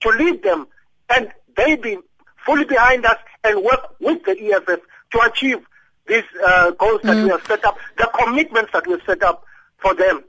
[0.00, 0.66] to lead them
[1.10, 1.98] and they be
[2.44, 4.80] fully behind us and work with the EFF
[5.12, 5.58] to achieve
[6.06, 7.24] these uh, goals that mm.
[7.24, 9.44] we have set up, the commitments that we've set up
[9.78, 10.24] for them.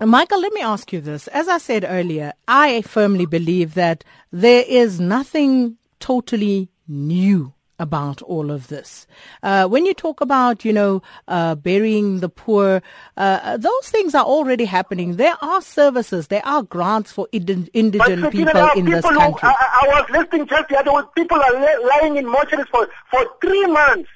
[0.00, 1.26] Michael, let me ask you this.
[1.28, 8.50] As I said earlier, I firmly believe that there is nothing totally new about all
[8.50, 9.06] of this.
[9.42, 12.82] Uh, when you talk about, you know, uh, burying the poor,
[13.16, 15.16] uh, those things are already happening.
[15.16, 19.20] There are services, there are grants for indigent but, people in people this country.
[19.20, 21.02] Who, I, I, was listening just the other way.
[21.14, 24.10] People are lying in mortuaries for, for three months,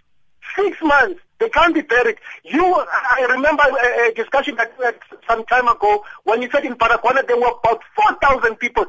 [0.57, 1.21] six months.
[1.39, 2.19] They can't be buried.
[2.45, 4.73] You, I remember a, a discussion that
[5.29, 8.87] some time ago when you said in Baragwanath there were about 4,000 people.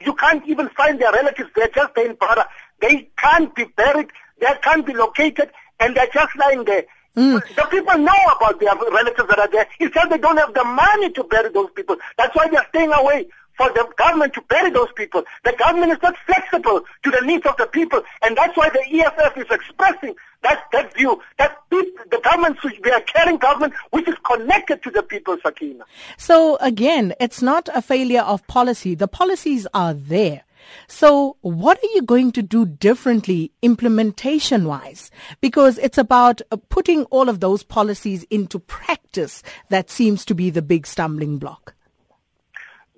[0.00, 1.48] You can't even find their relatives.
[1.56, 2.46] They're just there in Bara.
[2.80, 4.08] They can't be buried.
[4.40, 5.50] They can't be located.
[5.80, 6.84] And they're just lying there.
[7.16, 7.42] Mm.
[7.56, 9.66] The people know about their relatives that are there.
[9.80, 11.96] It's just they don't have the money to bury those people.
[12.16, 13.26] That's why they're staying away
[13.58, 15.24] for the government to bury those people.
[15.44, 18.00] The government is not flexible to the needs of the people.
[18.22, 22.80] And that's why the EFF is expressing that, that view, that people, the government should
[22.80, 25.84] be a caring government which is connected to the people, Sakina.
[26.16, 28.94] So again, it's not a failure of policy.
[28.94, 30.42] The policies are there.
[30.86, 35.10] So what are you going to do differently implementation wise?
[35.40, 40.50] Because it's about uh, putting all of those policies into practice that seems to be
[40.50, 41.74] the big stumbling block.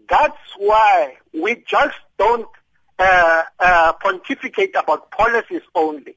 [0.09, 2.49] That's why we just don't
[2.99, 6.17] uh, uh, pontificate about policies only.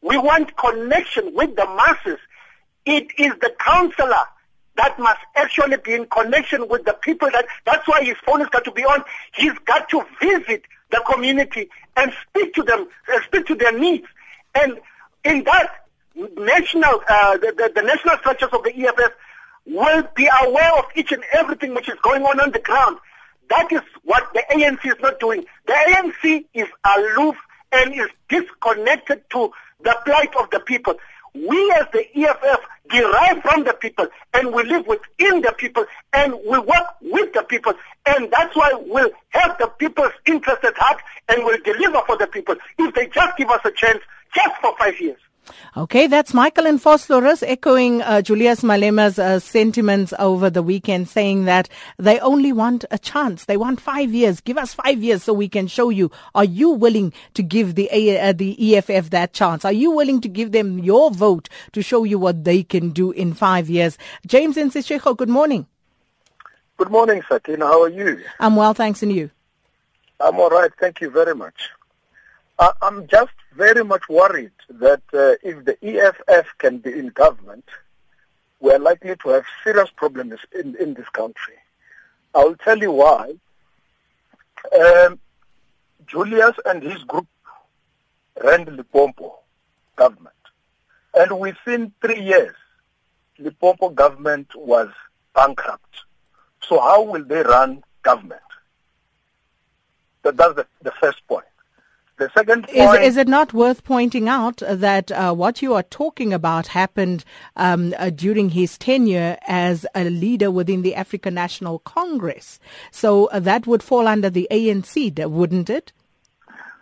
[0.00, 2.18] We want connection with the masses.
[2.84, 4.24] It is the counselor
[4.76, 7.30] that must actually be in connection with the people.
[7.32, 9.04] That that's why his phone has got to be on.
[9.34, 10.64] He's got to visit
[10.94, 14.06] the community and speak to them, uh, speak to their needs.
[14.54, 14.78] And
[15.24, 15.84] in that,
[16.36, 19.12] national, uh, the, the, the national structures of the EFF
[19.66, 22.98] will be aware of each and everything which is going on on the ground.
[23.50, 25.44] That is what the ANC is not doing.
[25.66, 27.36] The ANC is aloof
[27.72, 29.50] and is disconnected to
[29.82, 30.94] the plight of the people.
[31.34, 36.34] We as the EFF derive from the people and we live within the people and
[36.34, 37.72] we work with the people
[38.06, 42.26] and that's why we'll have the people's interest at heart and we'll deliver for the
[42.26, 44.00] people if they just give us a chance
[44.34, 45.18] just for five years.
[45.76, 51.44] Okay, that's Michael and Vosloorus echoing uh, Julius Malema's uh, sentiments over the weekend, saying
[51.44, 53.44] that they only want a chance.
[53.44, 54.40] They want five years.
[54.40, 56.10] Give us five years so we can show you.
[56.34, 59.64] Are you willing to give the uh, the EFF that chance?
[59.64, 63.10] Are you willing to give them your vote to show you what they can do
[63.10, 63.98] in five years?
[64.26, 65.66] James and Seshego, good morning.
[66.76, 67.66] Good morning, Sakina.
[67.66, 68.22] How are you?
[68.40, 69.30] I'm well, thanks, and you?
[70.20, 70.70] I'm all right.
[70.80, 71.70] Thank you very much.
[72.58, 77.64] Uh, I'm just very much worried that uh, if the EFF can be in government,
[78.60, 81.54] we're likely to have serious problems in, in this country.
[82.34, 83.34] I'll tell you why.
[84.78, 85.18] Um,
[86.06, 87.26] Julius and his group
[88.42, 89.38] ran the Limpopo
[89.96, 90.34] government.
[91.14, 92.56] And within three years,
[93.38, 94.88] Limpopo government was
[95.34, 96.04] bankrupt.
[96.62, 98.40] So how will they run government?
[100.22, 101.44] That, that's the, the first point.
[102.16, 105.82] The second point, is, is it not worth pointing out that uh, what you are
[105.82, 107.24] talking about happened
[107.56, 112.60] um, uh, during his tenure as a leader within the African National Congress?
[112.92, 115.92] So uh, that would fall under the ANC, wouldn't it?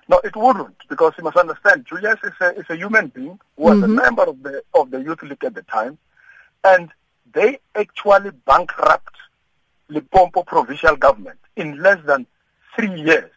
[0.07, 3.63] No, it wouldn't, because you must understand, Julius is a, is a human being who
[3.63, 3.85] was mm-hmm.
[3.85, 5.97] a member of the of the Youth League at the time,
[6.65, 6.91] and
[7.33, 9.15] they actually bankrupt
[9.89, 12.27] Limpopo provincial government in less than
[12.77, 13.31] three years.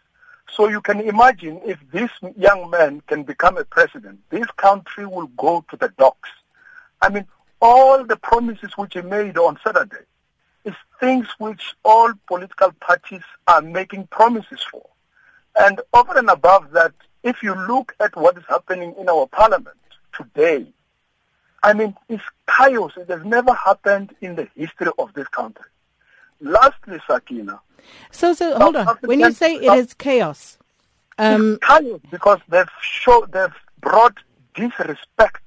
[0.53, 5.27] So you can imagine if this young man can become a president, this country will
[5.38, 6.29] go to the docks.
[7.01, 7.25] I mean,
[7.62, 10.05] all the promises which he made on Saturday
[10.63, 14.88] is things which all political parties are making promises for.
[15.55, 19.77] And over and above that, if you look at what is happening in our parliament
[20.15, 20.67] today,
[21.63, 22.91] I mean, it's chaos.
[22.97, 25.65] It has never happened in the history of this country.
[26.41, 27.62] Lastly, Sakina,
[28.12, 28.98] so, so hold on.
[29.02, 30.58] When you say it is chaos,
[31.17, 34.17] um, chaos because they've show, they've brought
[34.54, 35.43] disrespect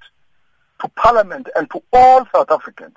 [0.81, 2.97] to Parliament and to all South Africans.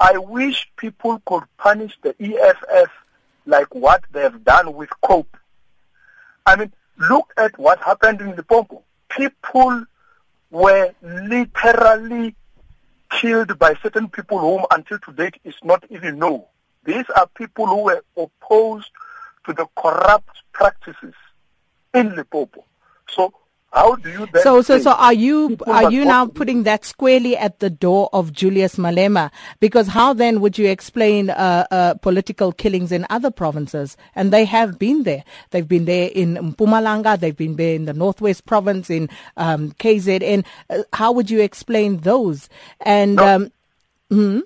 [0.00, 2.90] I wish people could punish the EFF
[3.46, 5.36] like what they've done with COPE.
[6.46, 8.82] I mean, look at what happened in the Limpopo.
[9.08, 9.84] People
[10.50, 12.34] were literally
[13.10, 16.42] killed by certain people whom until today is not even known.
[16.84, 18.90] These are people who were opposed
[19.46, 21.14] to the corrupt practices
[21.94, 22.64] in Limpopo.
[23.10, 23.32] So
[23.72, 27.36] how do you then So so so are you are you now putting that squarely
[27.36, 29.30] at the door of Julius Malema?
[29.60, 33.96] Because how then would you explain uh, uh, political killings in other provinces?
[34.14, 35.24] And they have been there.
[35.50, 37.18] They've been there in Mpumalanga.
[37.18, 39.08] They've been there in the Northwest Province in
[39.38, 40.44] um, KZN.
[40.68, 42.50] Uh, how would you explain those?
[42.80, 43.26] And no.
[43.26, 43.52] um,
[44.10, 44.40] hmm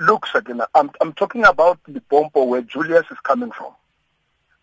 [0.00, 3.74] Look, Sakina, I'm, I'm talking about the Limpopo where Julius is coming from.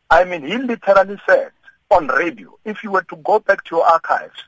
[0.10, 1.52] I mean, he literally said
[1.92, 4.44] on radio, if you were to go back to your archives,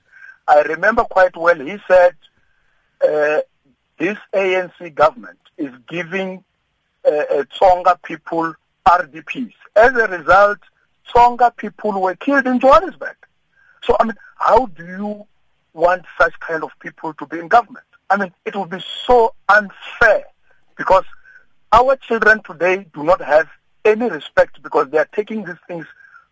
[0.48, 2.16] I remember quite well he said
[3.08, 3.42] uh,
[4.00, 6.44] this ANC government is giving
[7.06, 8.56] uh, uh, Tsonga people
[8.88, 9.54] RDPs.
[9.76, 10.58] As a result,
[11.08, 13.16] Tsonga people were killed in Johannesburg.
[13.84, 15.28] So, I mean, how do you
[15.74, 17.86] want such kind of people to be in government?
[18.10, 20.26] I mean, it would be so unfair
[20.80, 21.04] because
[21.74, 23.48] our children today do not have
[23.86, 25.86] any respect because they are taking these things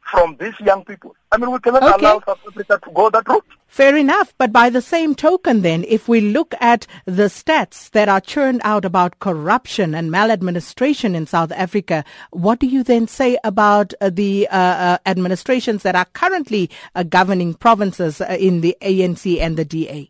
[0.09, 1.13] from these young people.
[1.33, 2.05] I mean, we cannot okay.
[2.05, 3.43] allow South Africa to go that route.
[3.67, 4.33] Fair enough.
[4.37, 8.61] But by the same token, then, if we look at the stats that are churned
[8.63, 14.09] out about corruption and maladministration in South Africa, what do you then say about uh,
[14.09, 19.57] the uh, uh, administrations that are currently uh, governing provinces uh, in the ANC and
[19.57, 20.09] the DA?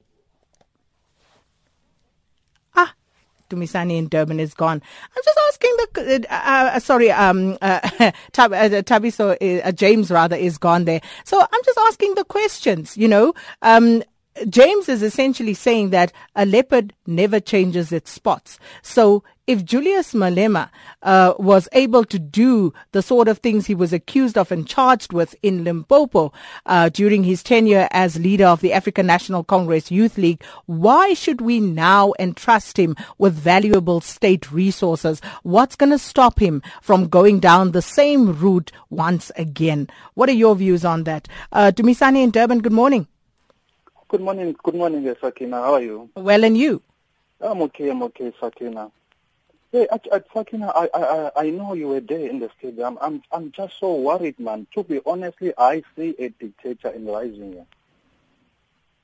[3.49, 4.81] Dumisani in Durban is gone.
[5.15, 7.79] I'm just asking the, uh, uh, sorry, um, uh,
[8.31, 11.01] Tab, uh, Thabiso, uh, James rather is gone there.
[11.23, 14.03] So I'm just asking the questions, you know, um,
[14.49, 18.59] James is essentially saying that a leopard never changes its spots.
[18.81, 20.69] So if Julius Malema
[21.03, 25.13] uh, was able to do the sort of things he was accused of and charged
[25.13, 26.33] with in Limpopo
[26.65, 31.39] uh, during his tenure as leader of the African National Congress Youth League, why should
[31.39, 35.21] we now entrust him with valuable state resources?
[35.43, 39.89] What's going to stop him from going down the same route once again?
[40.15, 41.29] What are your views on that?
[41.53, 43.07] Uh, Dumisani in Durban, good morning.
[44.09, 44.55] Good morning.
[44.63, 45.57] Good morning, Sakina.
[45.57, 46.09] How are you?
[46.15, 46.81] Well, and you?
[47.41, 47.89] I'm okay.
[47.89, 48.89] I'm okay, Sakina.
[49.73, 52.97] Hey, at, at Sakina, I, I I know you were there in the stadium.
[53.01, 54.65] I'm I'm just so worried, man.
[54.75, 57.65] To be honestly, I see a dictator in rising.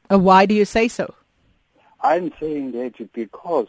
[0.10, 1.14] Uh, why do you say so?
[1.99, 3.68] I'm saying that because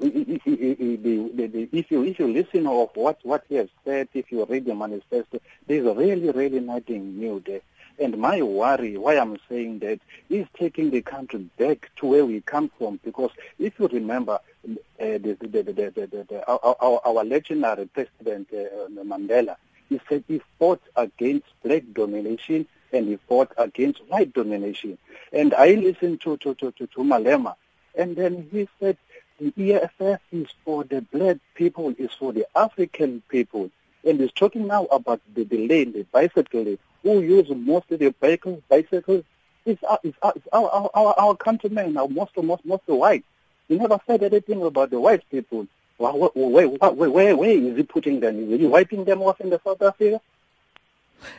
[0.00, 4.76] if you if you listen of what what he has said, if you read the
[4.76, 7.62] manifesto, there's really really nothing new there.
[8.00, 12.40] And my worry, why I'm saying that, is taking the country back to where we
[12.40, 12.98] come from.
[13.04, 19.56] Because if you remember, uh, the, the, the, our, our, our, legendary president uh, Mandela,
[19.90, 24.96] he said he fought against black domination and he fought against white domination.
[25.30, 27.54] And I listened to, to, to, to, to Malema,
[27.94, 28.96] and then he said
[29.38, 33.70] the EFF is for the black people, is for the African people.
[34.04, 38.62] And he's talking now about the, the lane, the bicycle who use mostly the bicycles,
[38.68, 39.24] bicycles
[39.66, 42.82] uh, it's, uh, our, it's, our, it's our, our, our countrymen, our most, most, most
[42.86, 43.24] white.
[43.68, 45.66] He never said anything about the white people.
[45.98, 48.52] Where, where, where, where, where is he putting them?
[48.52, 50.20] Is he wiping them off in the South Africa?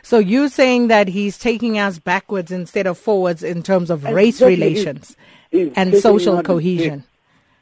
[0.02, 4.14] So you're saying that he's taking us backwards instead of forwards in terms of and
[4.14, 5.16] race relations
[5.50, 7.02] he's, he's and social cohesion?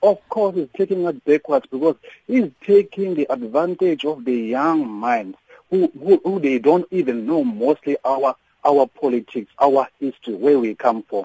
[0.02, 1.96] Of course, he's taking us backwards because
[2.26, 5.38] he's taking the advantage of the young minds
[5.70, 10.74] who, who, who they don't even know mostly our our politics, our history, where we
[10.74, 11.24] come from.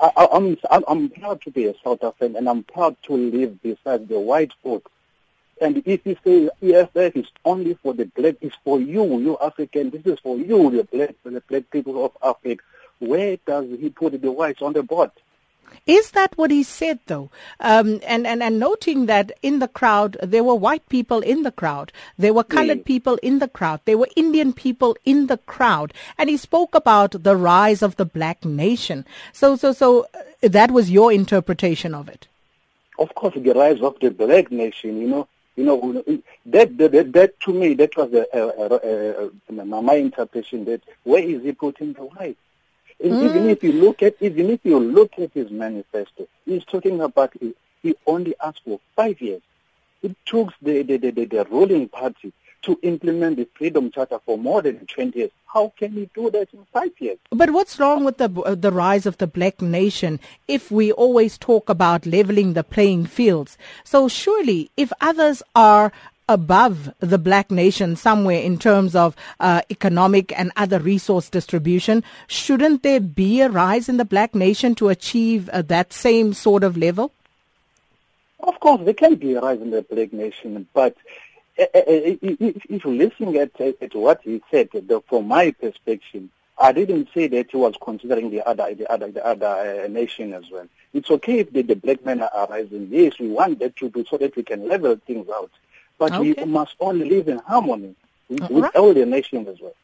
[0.00, 3.62] I, am I'm, I'm proud to be a South African, and I'm proud to live
[3.62, 4.90] beside the white folks.
[5.60, 9.90] And if you say EFF is only for the black, it's for you, you African.
[9.90, 12.64] This is for you, the black, the black people of Africa.
[12.98, 15.10] Where does he put the whites on the board?
[15.86, 17.30] Is that what he said, though?
[17.58, 21.52] Um, and, and, and noting that in the crowd, there were white people in the
[21.52, 22.84] crowd, there were colored mm.
[22.84, 27.22] people in the crowd, there were Indian people in the crowd, and he spoke about
[27.22, 29.04] the rise of the black nation.
[29.32, 32.26] So, so, so uh, that was your interpretation of it.
[32.98, 36.02] Of course, the rise of the black nation, you know, you know,
[36.46, 41.42] that, that, that to me, that was a, a, a, my interpretation that where is
[41.42, 42.38] he putting the white?
[43.02, 43.24] Mm.
[43.24, 47.32] Even if you look at even if you look at his manifesto, he's talking about
[47.40, 49.40] he, he only asked for five years.
[50.02, 52.32] It took the, the, the, the, ruling party
[52.62, 55.30] to implement the Freedom Charter for more than 20 years.
[55.46, 57.18] How can he do that in five years?
[57.30, 61.38] But what's wrong with the uh, the rise of the black nation if we always
[61.38, 63.58] talk about leveling the playing fields?
[63.82, 65.92] So surely, if others are
[66.30, 72.04] above the black nation somewhere in terms of uh, economic and other resource distribution.
[72.28, 76.62] Shouldn't there be a rise in the black nation to achieve uh, that same sort
[76.62, 77.12] of level?
[78.38, 80.96] Of course, there can be a rise in the black nation, but
[81.58, 84.68] uh, uh, uh if you listen at, at what he said,
[85.08, 89.26] from my perspective, I didn't say that he was considering the other the other the
[89.26, 89.46] other
[89.84, 90.68] uh, nation as well.
[90.92, 92.88] It's okay if the, the black men are rising.
[92.90, 95.50] Yes, we want that to do so that we can level things out.
[96.00, 96.32] But okay.
[96.32, 97.94] we must all live in harmony
[98.30, 98.74] with, with right.
[98.74, 99.74] all the nations as well.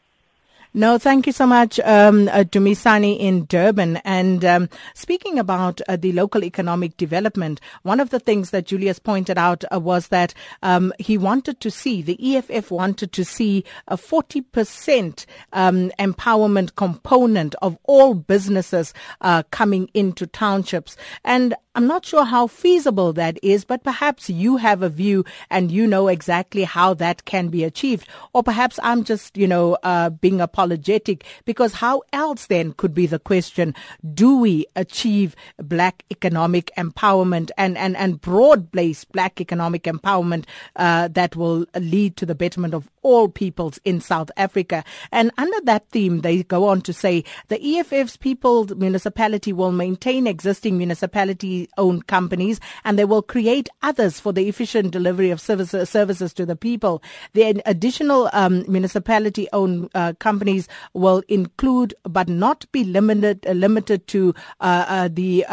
[0.75, 3.97] No, thank you so much, um, uh, Dumisani in Durban.
[3.99, 8.99] And um, speaking about uh, the local economic development, one of the things that Julius
[8.99, 13.65] pointed out uh, was that um, he wanted to see, the EFF wanted to see
[13.89, 18.93] a 40% um, empowerment component of all businesses
[19.23, 20.97] uh, coming into townships.
[21.25, 25.71] And I'm not sure how feasible that is, but perhaps you have a view and
[25.71, 28.09] you know exactly how that can be achieved.
[28.33, 32.93] Or perhaps I'm just, you know, uh, being a apologetic because how else then could
[32.93, 33.75] be the question
[34.15, 40.45] do we achieve black economic empowerment and, and, and broad based black economic empowerment
[40.77, 44.85] uh, that will lead to the betterment of all peoples in South Africa?
[45.13, 50.27] And under that theme, they go on to say the EFF's People's Municipality will maintain
[50.27, 55.89] existing municipality owned companies and they will create others for the efficient delivery of services,
[55.89, 57.03] services to the people.
[57.35, 63.53] The additional um, municipality owned uh, companies companies will include but not be limited uh,
[63.53, 65.45] limited to uh, uh the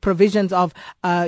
[0.00, 0.72] provisions of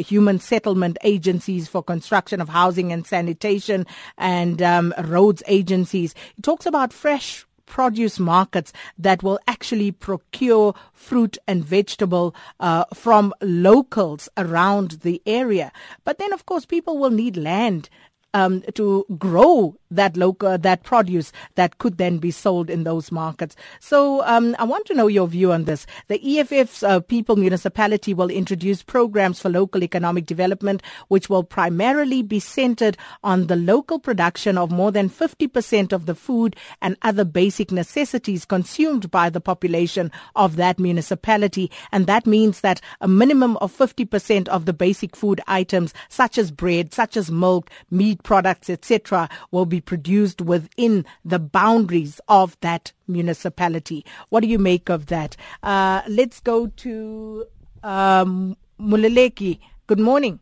[0.07, 3.87] human settlement agencies for construction of housing and sanitation
[4.19, 6.15] and um, roads agencies.
[6.37, 13.33] It talks about fresh produce markets that will actually procure fruit and vegetable uh, from
[13.41, 15.71] locals around the area.
[16.05, 17.89] But then, of course, people will need land
[18.35, 23.57] um, to grow that local that produce that could then be sold in those markets.
[23.81, 25.87] So um, I want to know your view on this.
[26.09, 32.23] The EFF's uh, People Municipality will introduce programs for local economic development, which will primarily
[32.23, 37.25] be centered on the local production of more than 50% of the food and other
[37.25, 41.71] basic necessities consumed by the population of that municipality.
[41.93, 46.51] And that means that a minimum of 50% of the basic food items, such as
[46.51, 52.93] bread, such as milk, meat, products, etc., will be produced within the boundaries of that
[53.09, 54.05] municipality.
[54.29, 55.37] What do you make of that?
[55.63, 57.47] Uh, let's go to
[57.83, 59.59] um, Mululeki.
[59.87, 60.41] Good morning.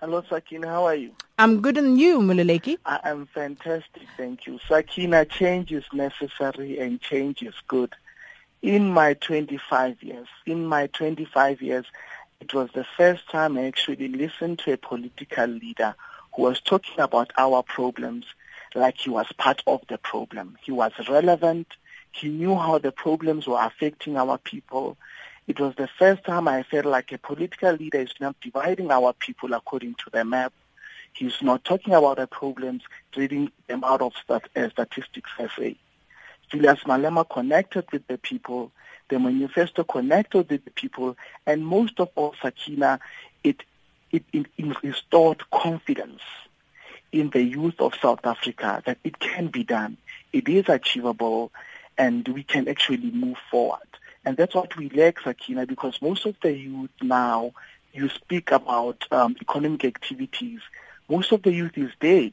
[0.00, 0.68] Hello, Sakina.
[0.68, 1.12] How are you?
[1.38, 2.78] I'm good and you, Mululeki?
[2.86, 4.58] I am fantastic, thank you.
[4.68, 7.94] Sakina, change is necessary and change is good.
[8.62, 11.86] In my 25 years, in my 25 years,
[12.40, 15.94] it was the first time I actually listened to a political leader
[16.40, 18.24] was talking about our problems
[18.74, 20.56] like he was part of the problem.
[20.62, 21.66] He was relevant.
[22.12, 24.96] He knew how the problems were affecting our people.
[25.46, 29.12] It was the first time I felt like a political leader is not dividing our
[29.12, 30.52] people according to the map.
[31.12, 32.82] He's not talking about the problems,
[33.16, 35.74] reading them out of stat- uh, statistics SA.
[36.50, 38.70] Julius Malema connected with the people.
[39.08, 41.16] The manifesto connected with the people.
[41.46, 43.00] And most of all, Sakina,
[43.42, 43.64] it
[44.12, 46.22] it, it, it restored confidence
[47.12, 49.96] in the youth of South Africa that it can be done,
[50.32, 51.50] it is achievable,
[51.98, 53.80] and we can actually move forward.
[54.24, 57.52] And that's what we lack, Sakina, because most of the youth now,
[57.92, 60.60] you speak about um, economic activities,
[61.08, 62.32] most of the youth is dead.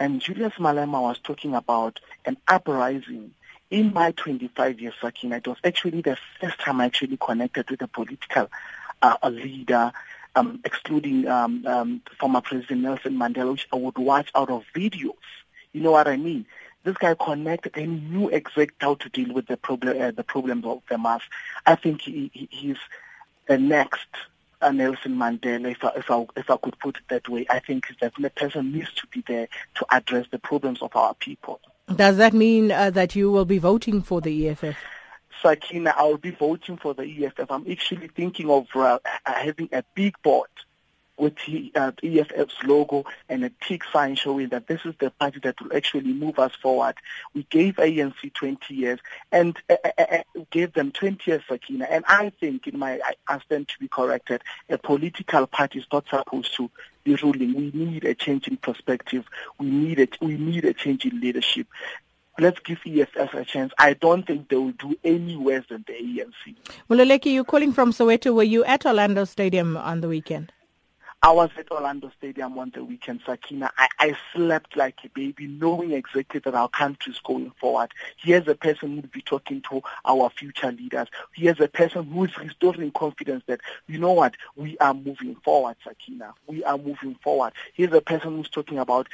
[0.00, 3.32] And Julius Malema was talking about an uprising.
[3.70, 7.82] In my 25 years, Sakina, it was actually the first time I actually connected with
[7.82, 8.48] a political
[9.02, 9.92] uh, a leader
[10.36, 15.14] um, excluding um, um, former President Nelson Mandela, which I would watch out of videos.
[15.72, 16.46] You know what I mean?
[16.84, 20.64] This guy connected and knew exactly how to deal with the problem, uh, the problems
[20.64, 21.22] of the mass.
[21.66, 22.78] I think he, he, he's
[23.46, 24.06] the next
[24.60, 27.46] uh, Nelson Mandela, if I, if I if I could put it that way.
[27.50, 31.14] I think that the person needs to be there to address the problems of our
[31.14, 31.60] people.
[31.94, 34.76] Does that mean uh, that you will be voting for the EFF?
[35.42, 37.50] Sakina, I'll be voting for the EFF.
[37.50, 40.48] I'm actually thinking of uh, having a big board
[41.18, 45.40] with the uh, EFF's logo and a tick sign showing that this is the party
[45.42, 46.94] that will actually move us forward.
[47.34, 49.00] We gave ANC 20 years
[49.32, 51.86] and uh, uh, uh, gave them 20 years, Sakina.
[51.90, 56.08] And I think, in my, I stand to be corrected, a political party is not
[56.08, 56.70] supposed to
[57.04, 57.54] be ruling.
[57.54, 59.24] We need a change in perspective.
[59.58, 61.66] We need a, we need a change in leadership
[62.38, 63.72] let's give EFF a chance.
[63.78, 66.54] I don't think they will do any worse than the ANC.
[66.88, 68.34] Mululeki, you're calling from Soweto.
[68.34, 70.52] Were you at Orlando Stadium on the weekend?
[71.20, 73.72] I was at Orlando Stadium on the weekend, Sakina.
[73.76, 77.90] I, I slept like a baby, knowing exactly that our country is going forward.
[78.16, 81.08] Here's a person who will be talking to our future leaders.
[81.34, 85.74] Here's a person who is restoring confidence that, you know what, we are moving forward,
[85.82, 86.34] Sakina.
[86.46, 87.52] We are moving forward.
[87.74, 89.08] Here's a person who's talking about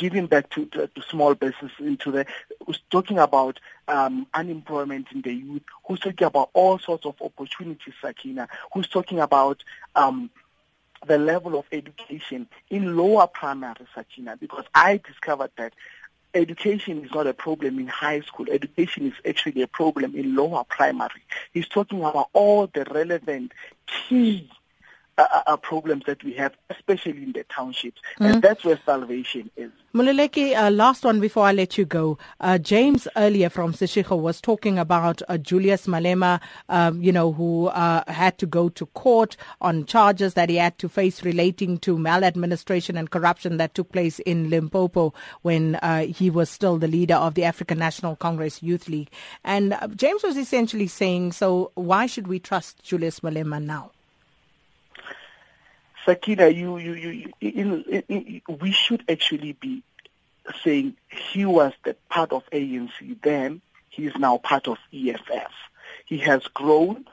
[0.00, 2.24] giving back to, to, to small business into the
[2.64, 7.92] who's talking about um, unemployment in the youth, who's talking about all sorts of opportunities,
[8.00, 9.62] Sakina, who's talking about
[9.94, 10.30] um,
[11.06, 15.74] the level of education in lower primary, Sakina, because I discovered that
[16.32, 18.46] education is not a problem in high school.
[18.50, 21.22] Education is actually a problem in lower primary.
[21.52, 23.52] He's talking about all the relevant
[23.86, 24.50] key
[25.20, 28.00] uh, uh, problems that we have, especially in the townships.
[28.18, 28.34] Mm.
[28.34, 29.70] And that's where salvation is.
[29.92, 32.16] Mululeki, uh, last one before I let you go.
[32.38, 37.66] Uh, James earlier from Seshego was talking about uh, Julius Malema, um, you know, who
[37.66, 41.98] uh, had to go to court on charges that he had to face relating to
[41.98, 45.12] maladministration and corruption that took place in Limpopo
[45.42, 49.10] when uh, he was still the leader of the African National Congress Youth League.
[49.42, 53.90] And uh, James was essentially saying, so why should we trust Julius Malema now?
[56.04, 59.82] Sakina, you, you, you, in, we should actually be
[60.62, 62.90] saying he was the part of ANC
[63.22, 65.52] then, he is now part of EFF.
[66.06, 67.04] He has grown,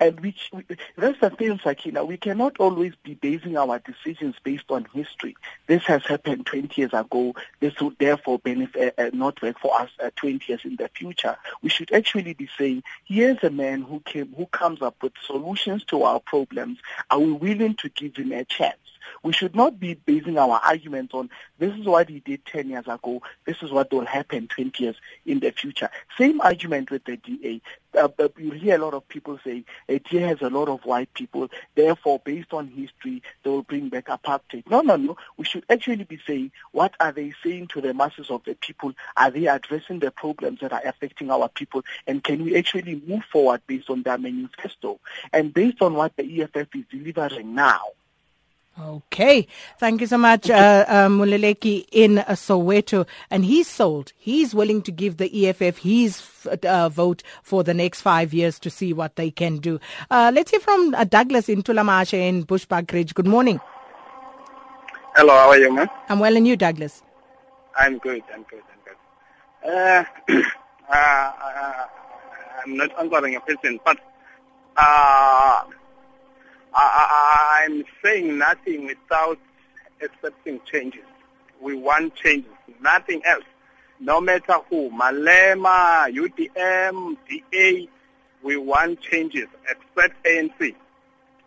[0.00, 0.50] and which
[0.96, 2.04] that's the thing, Sakina.
[2.04, 5.36] We cannot always be basing our decisions based on history.
[5.66, 7.34] This has happened 20 years ago.
[7.60, 11.36] This would therefore benefit, uh, not work for us uh, 20 years in the future.
[11.62, 15.84] We should actually be saying, here's a man who came, who comes up with solutions
[15.84, 16.78] to our problems.
[17.10, 18.76] Are we willing to give him a chance?
[19.22, 22.86] We should not be basing our arguments on this is what he did 10 years
[22.88, 24.96] ago, this is what will happen 20 years
[25.26, 25.90] in the future.
[26.18, 27.60] Same argument with the DA.
[27.98, 28.08] Uh,
[28.38, 31.48] you hear a lot of people say a DA has a lot of white people,
[31.74, 34.62] therefore, based on history, they will bring back apartheid.
[34.70, 35.16] No, no, no.
[35.36, 38.92] We should actually be saying what are they saying to the masses of the people?
[39.16, 41.82] Are they addressing the problems that are affecting our people?
[42.06, 45.00] And can we actually move forward based on their manifesto?
[45.32, 47.82] And based on what the EFF is delivering now,
[48.82, 49.46] Okay.
[49.78, 53.06] Thank you so much, uh, uh, Mululeki in uh, Soweto.
[53.30, 54.12] And he's sold.
[54.16, 56.22] He's willing to give the EFF his
[56.62, 59.80] uh, vote for the next five years to see what they can do.
[60.10, 63.12] Uh, let's hear from uh, Douglas in Thulamahashe in Bushbuckridge.
[63.14, 63.60] Good morning.
[65.14, 65.88] Hello, how are you, man?
[66.08, 67.02] I'm well, and you, Douglas?
[67.76, 68.78] I'm good, I'm good, I'm
[70.28, 70.46] good.
[70.90, 73.98] I'm not answering your question, but
[76.74, 79.38] I, I'm saying nothing without
[80.02, 81.04] accepting changes.
[81.60, 82.50] We want changes,
[82.80, 83.44] nothing else.
[83.98, 87.88] No matter who, Malema, UDM, DA,
[88.42, 90.74] we want changes, except ANC.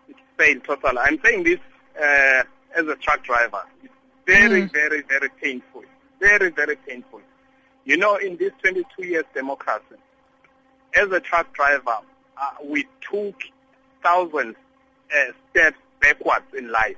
[0.08, 1.00] It's failed totally.
[1.00, 1.60] I'm saying this
[2.00, 2.44] uh,
[2.76, 3.64] as a truck driver.
[3.84, 3.94] It's
[4.28, 4.72] very, mm.
[4.72, 5.84] very, very painful.
[6.20, 7.22] Very, very painful.
[7.86, 9.96] You know, in this 22 years democracy,
[10.96, 11.98] as a truck driver,
[12.40, 13.36] uh, we took
[14.04, 14.56] thousands
[15.12, 16.98] uh, steps backwards in life.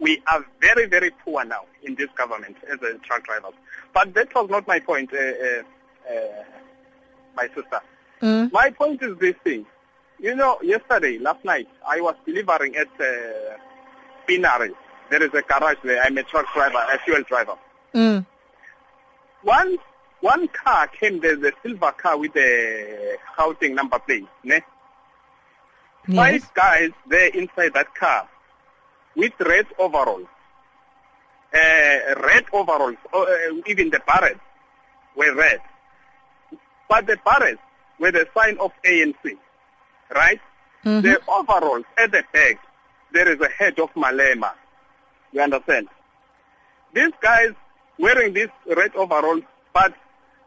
[0.00, 3.54] We are very, very poor now in this government as a truck drivers.
[3.92, 6.44] But that was not my point, uh, uh, uh,
[7.36, 7.80] my sister.
[8.20, 8.52] Mm.
[8.52, 9.66] My point is this thing.
[10.18, 13.56] You know, yesterday, last night, I was delivering at uh,
[14.28, 14.72] Pinari.
[15.10, 16.02] There is a garage there.
[16.02, 17.56] I'm a truck driver, a fuel driver.
[17.94, 18.26] Mm.
[19.42, 19.76] One
[20.20, 24.26] one car came there, the silver car with the housing number plate.
[24.42, 24.60] Ne?
[26.06, 26.16] Yes.
[26.16, 28.28] Five guys there inside that car
[29.16, 30.26] with red overalls.
[31.54, 33.26] Uh, red overalls, uh,
[33.66, 34.40] even the barrels
[35.16, 35.60] were red.
[36.88, 37.58] But the barrels
[37.98, 39.36] were the sign of ANC,
[40.14, 40.40] right?
[40.84, 41.00] Mm-hmm.
[41.00, 42.58] The overalls at the back,
[43.12, 44.52] there is a head of Malema.
[45.32, 45.88] You understand?
[46.92, 47.52] These guys
[47.98, 49.42] wearing these red overalls,
[49.72, 49.94] but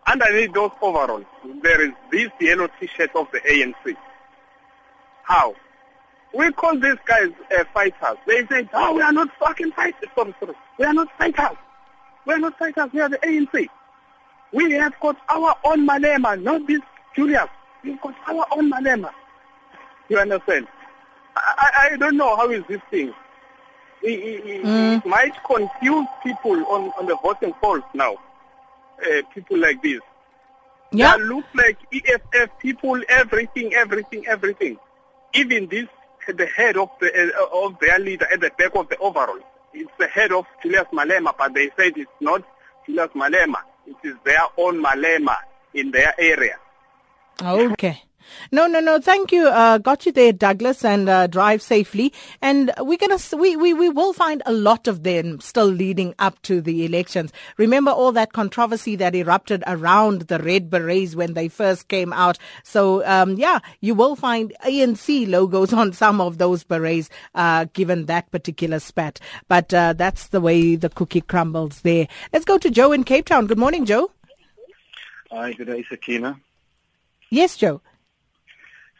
[0.06, 1.26] underneath those overalls,
[1.64, 3.96] there is this yellow T-shirt of the ANC.
[5.28, 5.54] How?
[6.34, 8.18] We call these guys uh, fighters.
[8.26, 10.10] They say, oh, we are not fucking fighters.
[10.16, 10.54] Sorry, sorry.
[10.80, 11.58] We are not fighters.
[12.26, 12.90] We are not fighters.
[12.94, 13.68] We are the ANC.
[14.54, 16.80] We have got our own Malema, not this
[17.14, 17.50] Julius.
[17.84, 19.12] We've got our own Malema.
[20.08, 20.68] You understand?
[21.36, 23.14] I, I, I don't know how is this thing.
[24.02, 24.98] It, it, mm.
[24.98, 28.16] it might confuse people on, on the voting polls now.
[29.02, 30.00] Uh, people like this.
[30.92, 31.18] Yeah.
[31.18, 34.78] They look like EFF people, everything, everything, everything
[35.34, 35.88] even this,
[36.28, 39.40] the head of the uh, of their leader at the back of the overall,
[39.74, 42.44] it's the head of Julius Malema, but they said it's not
[42.86, 43.62] Julius Malema.
[43.86, 45.38] It is their own Malema
[45.74, 46.58] in their area.
[47.42, 48.04] Okay.
[48.52, 49.00] No, no, no.
[49.00, 49.48] Thank you.
[49.48, 52.14] Uh, got you there, Douglas, and uh, drive safely.
[52.42, 56.42] And we're gonna we, we we will find a lot of them still leading up
[56.44, 57.32] to the elections.
[57.58, 62.38] Remember all that controversy that erupted around the red berets when they first came out.
[62.64, 68.06] So um, yeah, you will find ANC logos on some of those berets, uh, given
[68.06, 69.20] that particular spat.
[69.48, 72.08] But uh, that's the way the cookie crumbles there.
[72.34, 73.48] Let's go to Joe in Cape Town.
[73.48, 74.12] Good morning, Joe.
[75.32, 76.40] Hi, good day, Sakina.
[77.30, 77.82] Yes, Joe.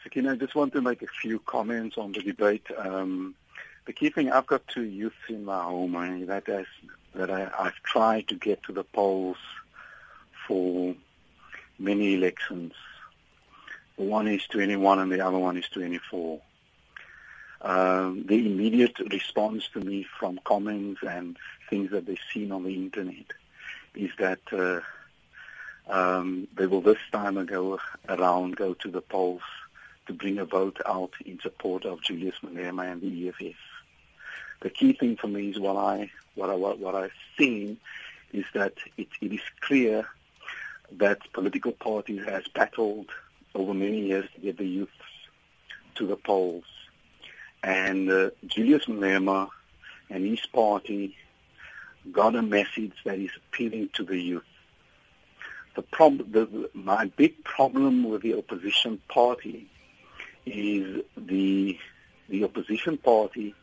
[0.08, 2.66] Sakina, I just want to make a few comments on the debate.
[2.78, 3.34] Um,
[3.84, 5.94] the key thing, I've got two youths in my home.
[5.96, 9.36] I, that I, I've tried to get to the polls
[10.46, 10.94] for
[11.78, 12.72] many elections.
[13.96, 16.40] One is 21 and the other one is 24.
[17.60, 21.36] Um, the immediate response to me from comments and
[21.68, 23.26] things that they've seen on the internet
[23.94, 24.80] is that uh,
[25.92, 27.78] um, they will this time go
[28.08, 29.42] around, go to the polls
[30.08, 33.56] to bring a vote out in support of Julius Malema and the EFF.
[34.60, 37.78] The key thing for me is what I what I what, I've seen
[38.32, 40.08] is that it, it is clear
[40.92, 43.10] that political parties has battled
[43.54, 44.88] over many years to get the youth
[45.96, 46.64] to the polls.
[47.62, 49.48] And uh, Julius Malema
[50.10, 51.16] and his party
[52.10, 54.44] got a message that is appealing to the youth.
[55.76, 59.68] The prob- the, my big problem with the opposition party
[60.46, 61.78] is the
[62.28, 63.54] the opposition party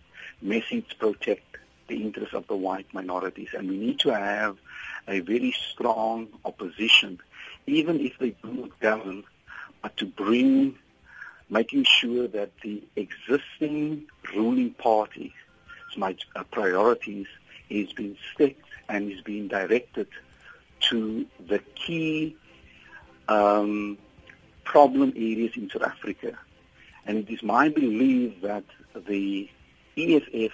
[0.41, 1.57] message protect
[1.87, 4.57] the interests of the white minorities, and we need to have
[5.07, 7.19] a very strong opposition,
[7.67, 9.23] even if they do not govern,
[9.81, 10.75] but to bring,
[11.49, 15.31] making sure that the existing ruling parties,
[15.95, 17.27] my uh, priorities,
[17.69, 18.55] is being set
[18.89, 20.07] and is being directed
[20.79, 22.35] to the key
[23.27, 23.97] um,
[24.63, 26.37] problem areas in South Africa.
[27.05, 28.63] And it is my belief that
[29.07, 29.49] the
[29.97, 30.51] EFF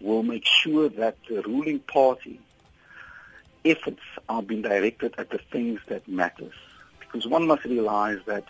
[0.00, 2.40] will make sure that the ruling party
[3.64, 6.54] efforts are being directed at the things that matters.
[7.00, 8.44] Because one must realize that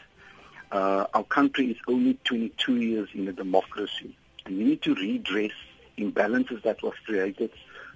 [0.73, 4.17] uh, our country is only 22 years in a democracy.
[4.45, 5.53] And we need to redress
[5.97, 7.51] imbalances that was created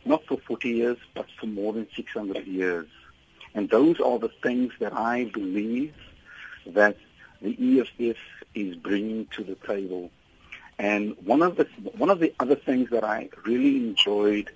[0.04, 2.88] not for 40 years, but for more than 600 years.
[3.54, 5.94] And those are the things that I believe
[6.66, 6.96] that
[7.40, 8.16] the EFF
[8.54, 10.10] is bringing to the table.
[10.78, 11.64] And one of the
[11.96, 14.50] one of the other things that I really enjoyed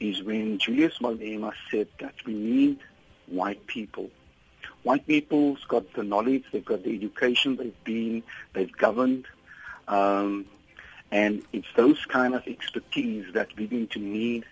[0.00, 2.78] is when Julius Malema said that we need
[3.26, 4.10] white people.
[4.82, 8.22] White people's got the knowledge, they've got the education, they've been,
[8.52, 9.24] they've governed,
[9.88, 10.44] um,
[11.10, 14.44] and it's those kind of expertise that we're going to need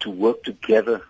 [0.00, 1.02] to work together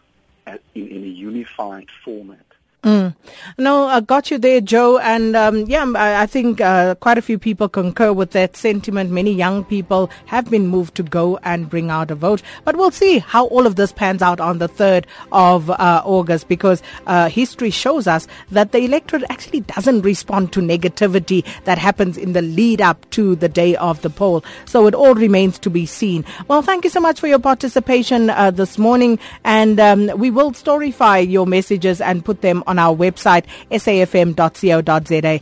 [0.47, 2.45] at, in, in a unified format.
[2.85, 3.17] Mm.
[3.59, 4.99] No, I got you there, Joe.
[4.99, 9.11] And um, yeah, I, I think uh, quite a few people concur with that sentiment.
[9.11, 12.41] Many young people have been moved to go and bring out a vote.
[12.65, 16.47] But we'll see how all of this pans out on the 3rd of uh, August
[16.47, 22.17] because uh, history shows us that the electorate actually doesn't respond to negativity that happens
[22.17, 24.45] in the lead up to the day of the poll.
[24.67, 26.25] So it all remains to be seen.
[26.47, 29.19] Well, thank you so much for your participation uh, this morning.
[29.43, 35.41] And um, we will storify your messages and put them on our website, safm.co.za.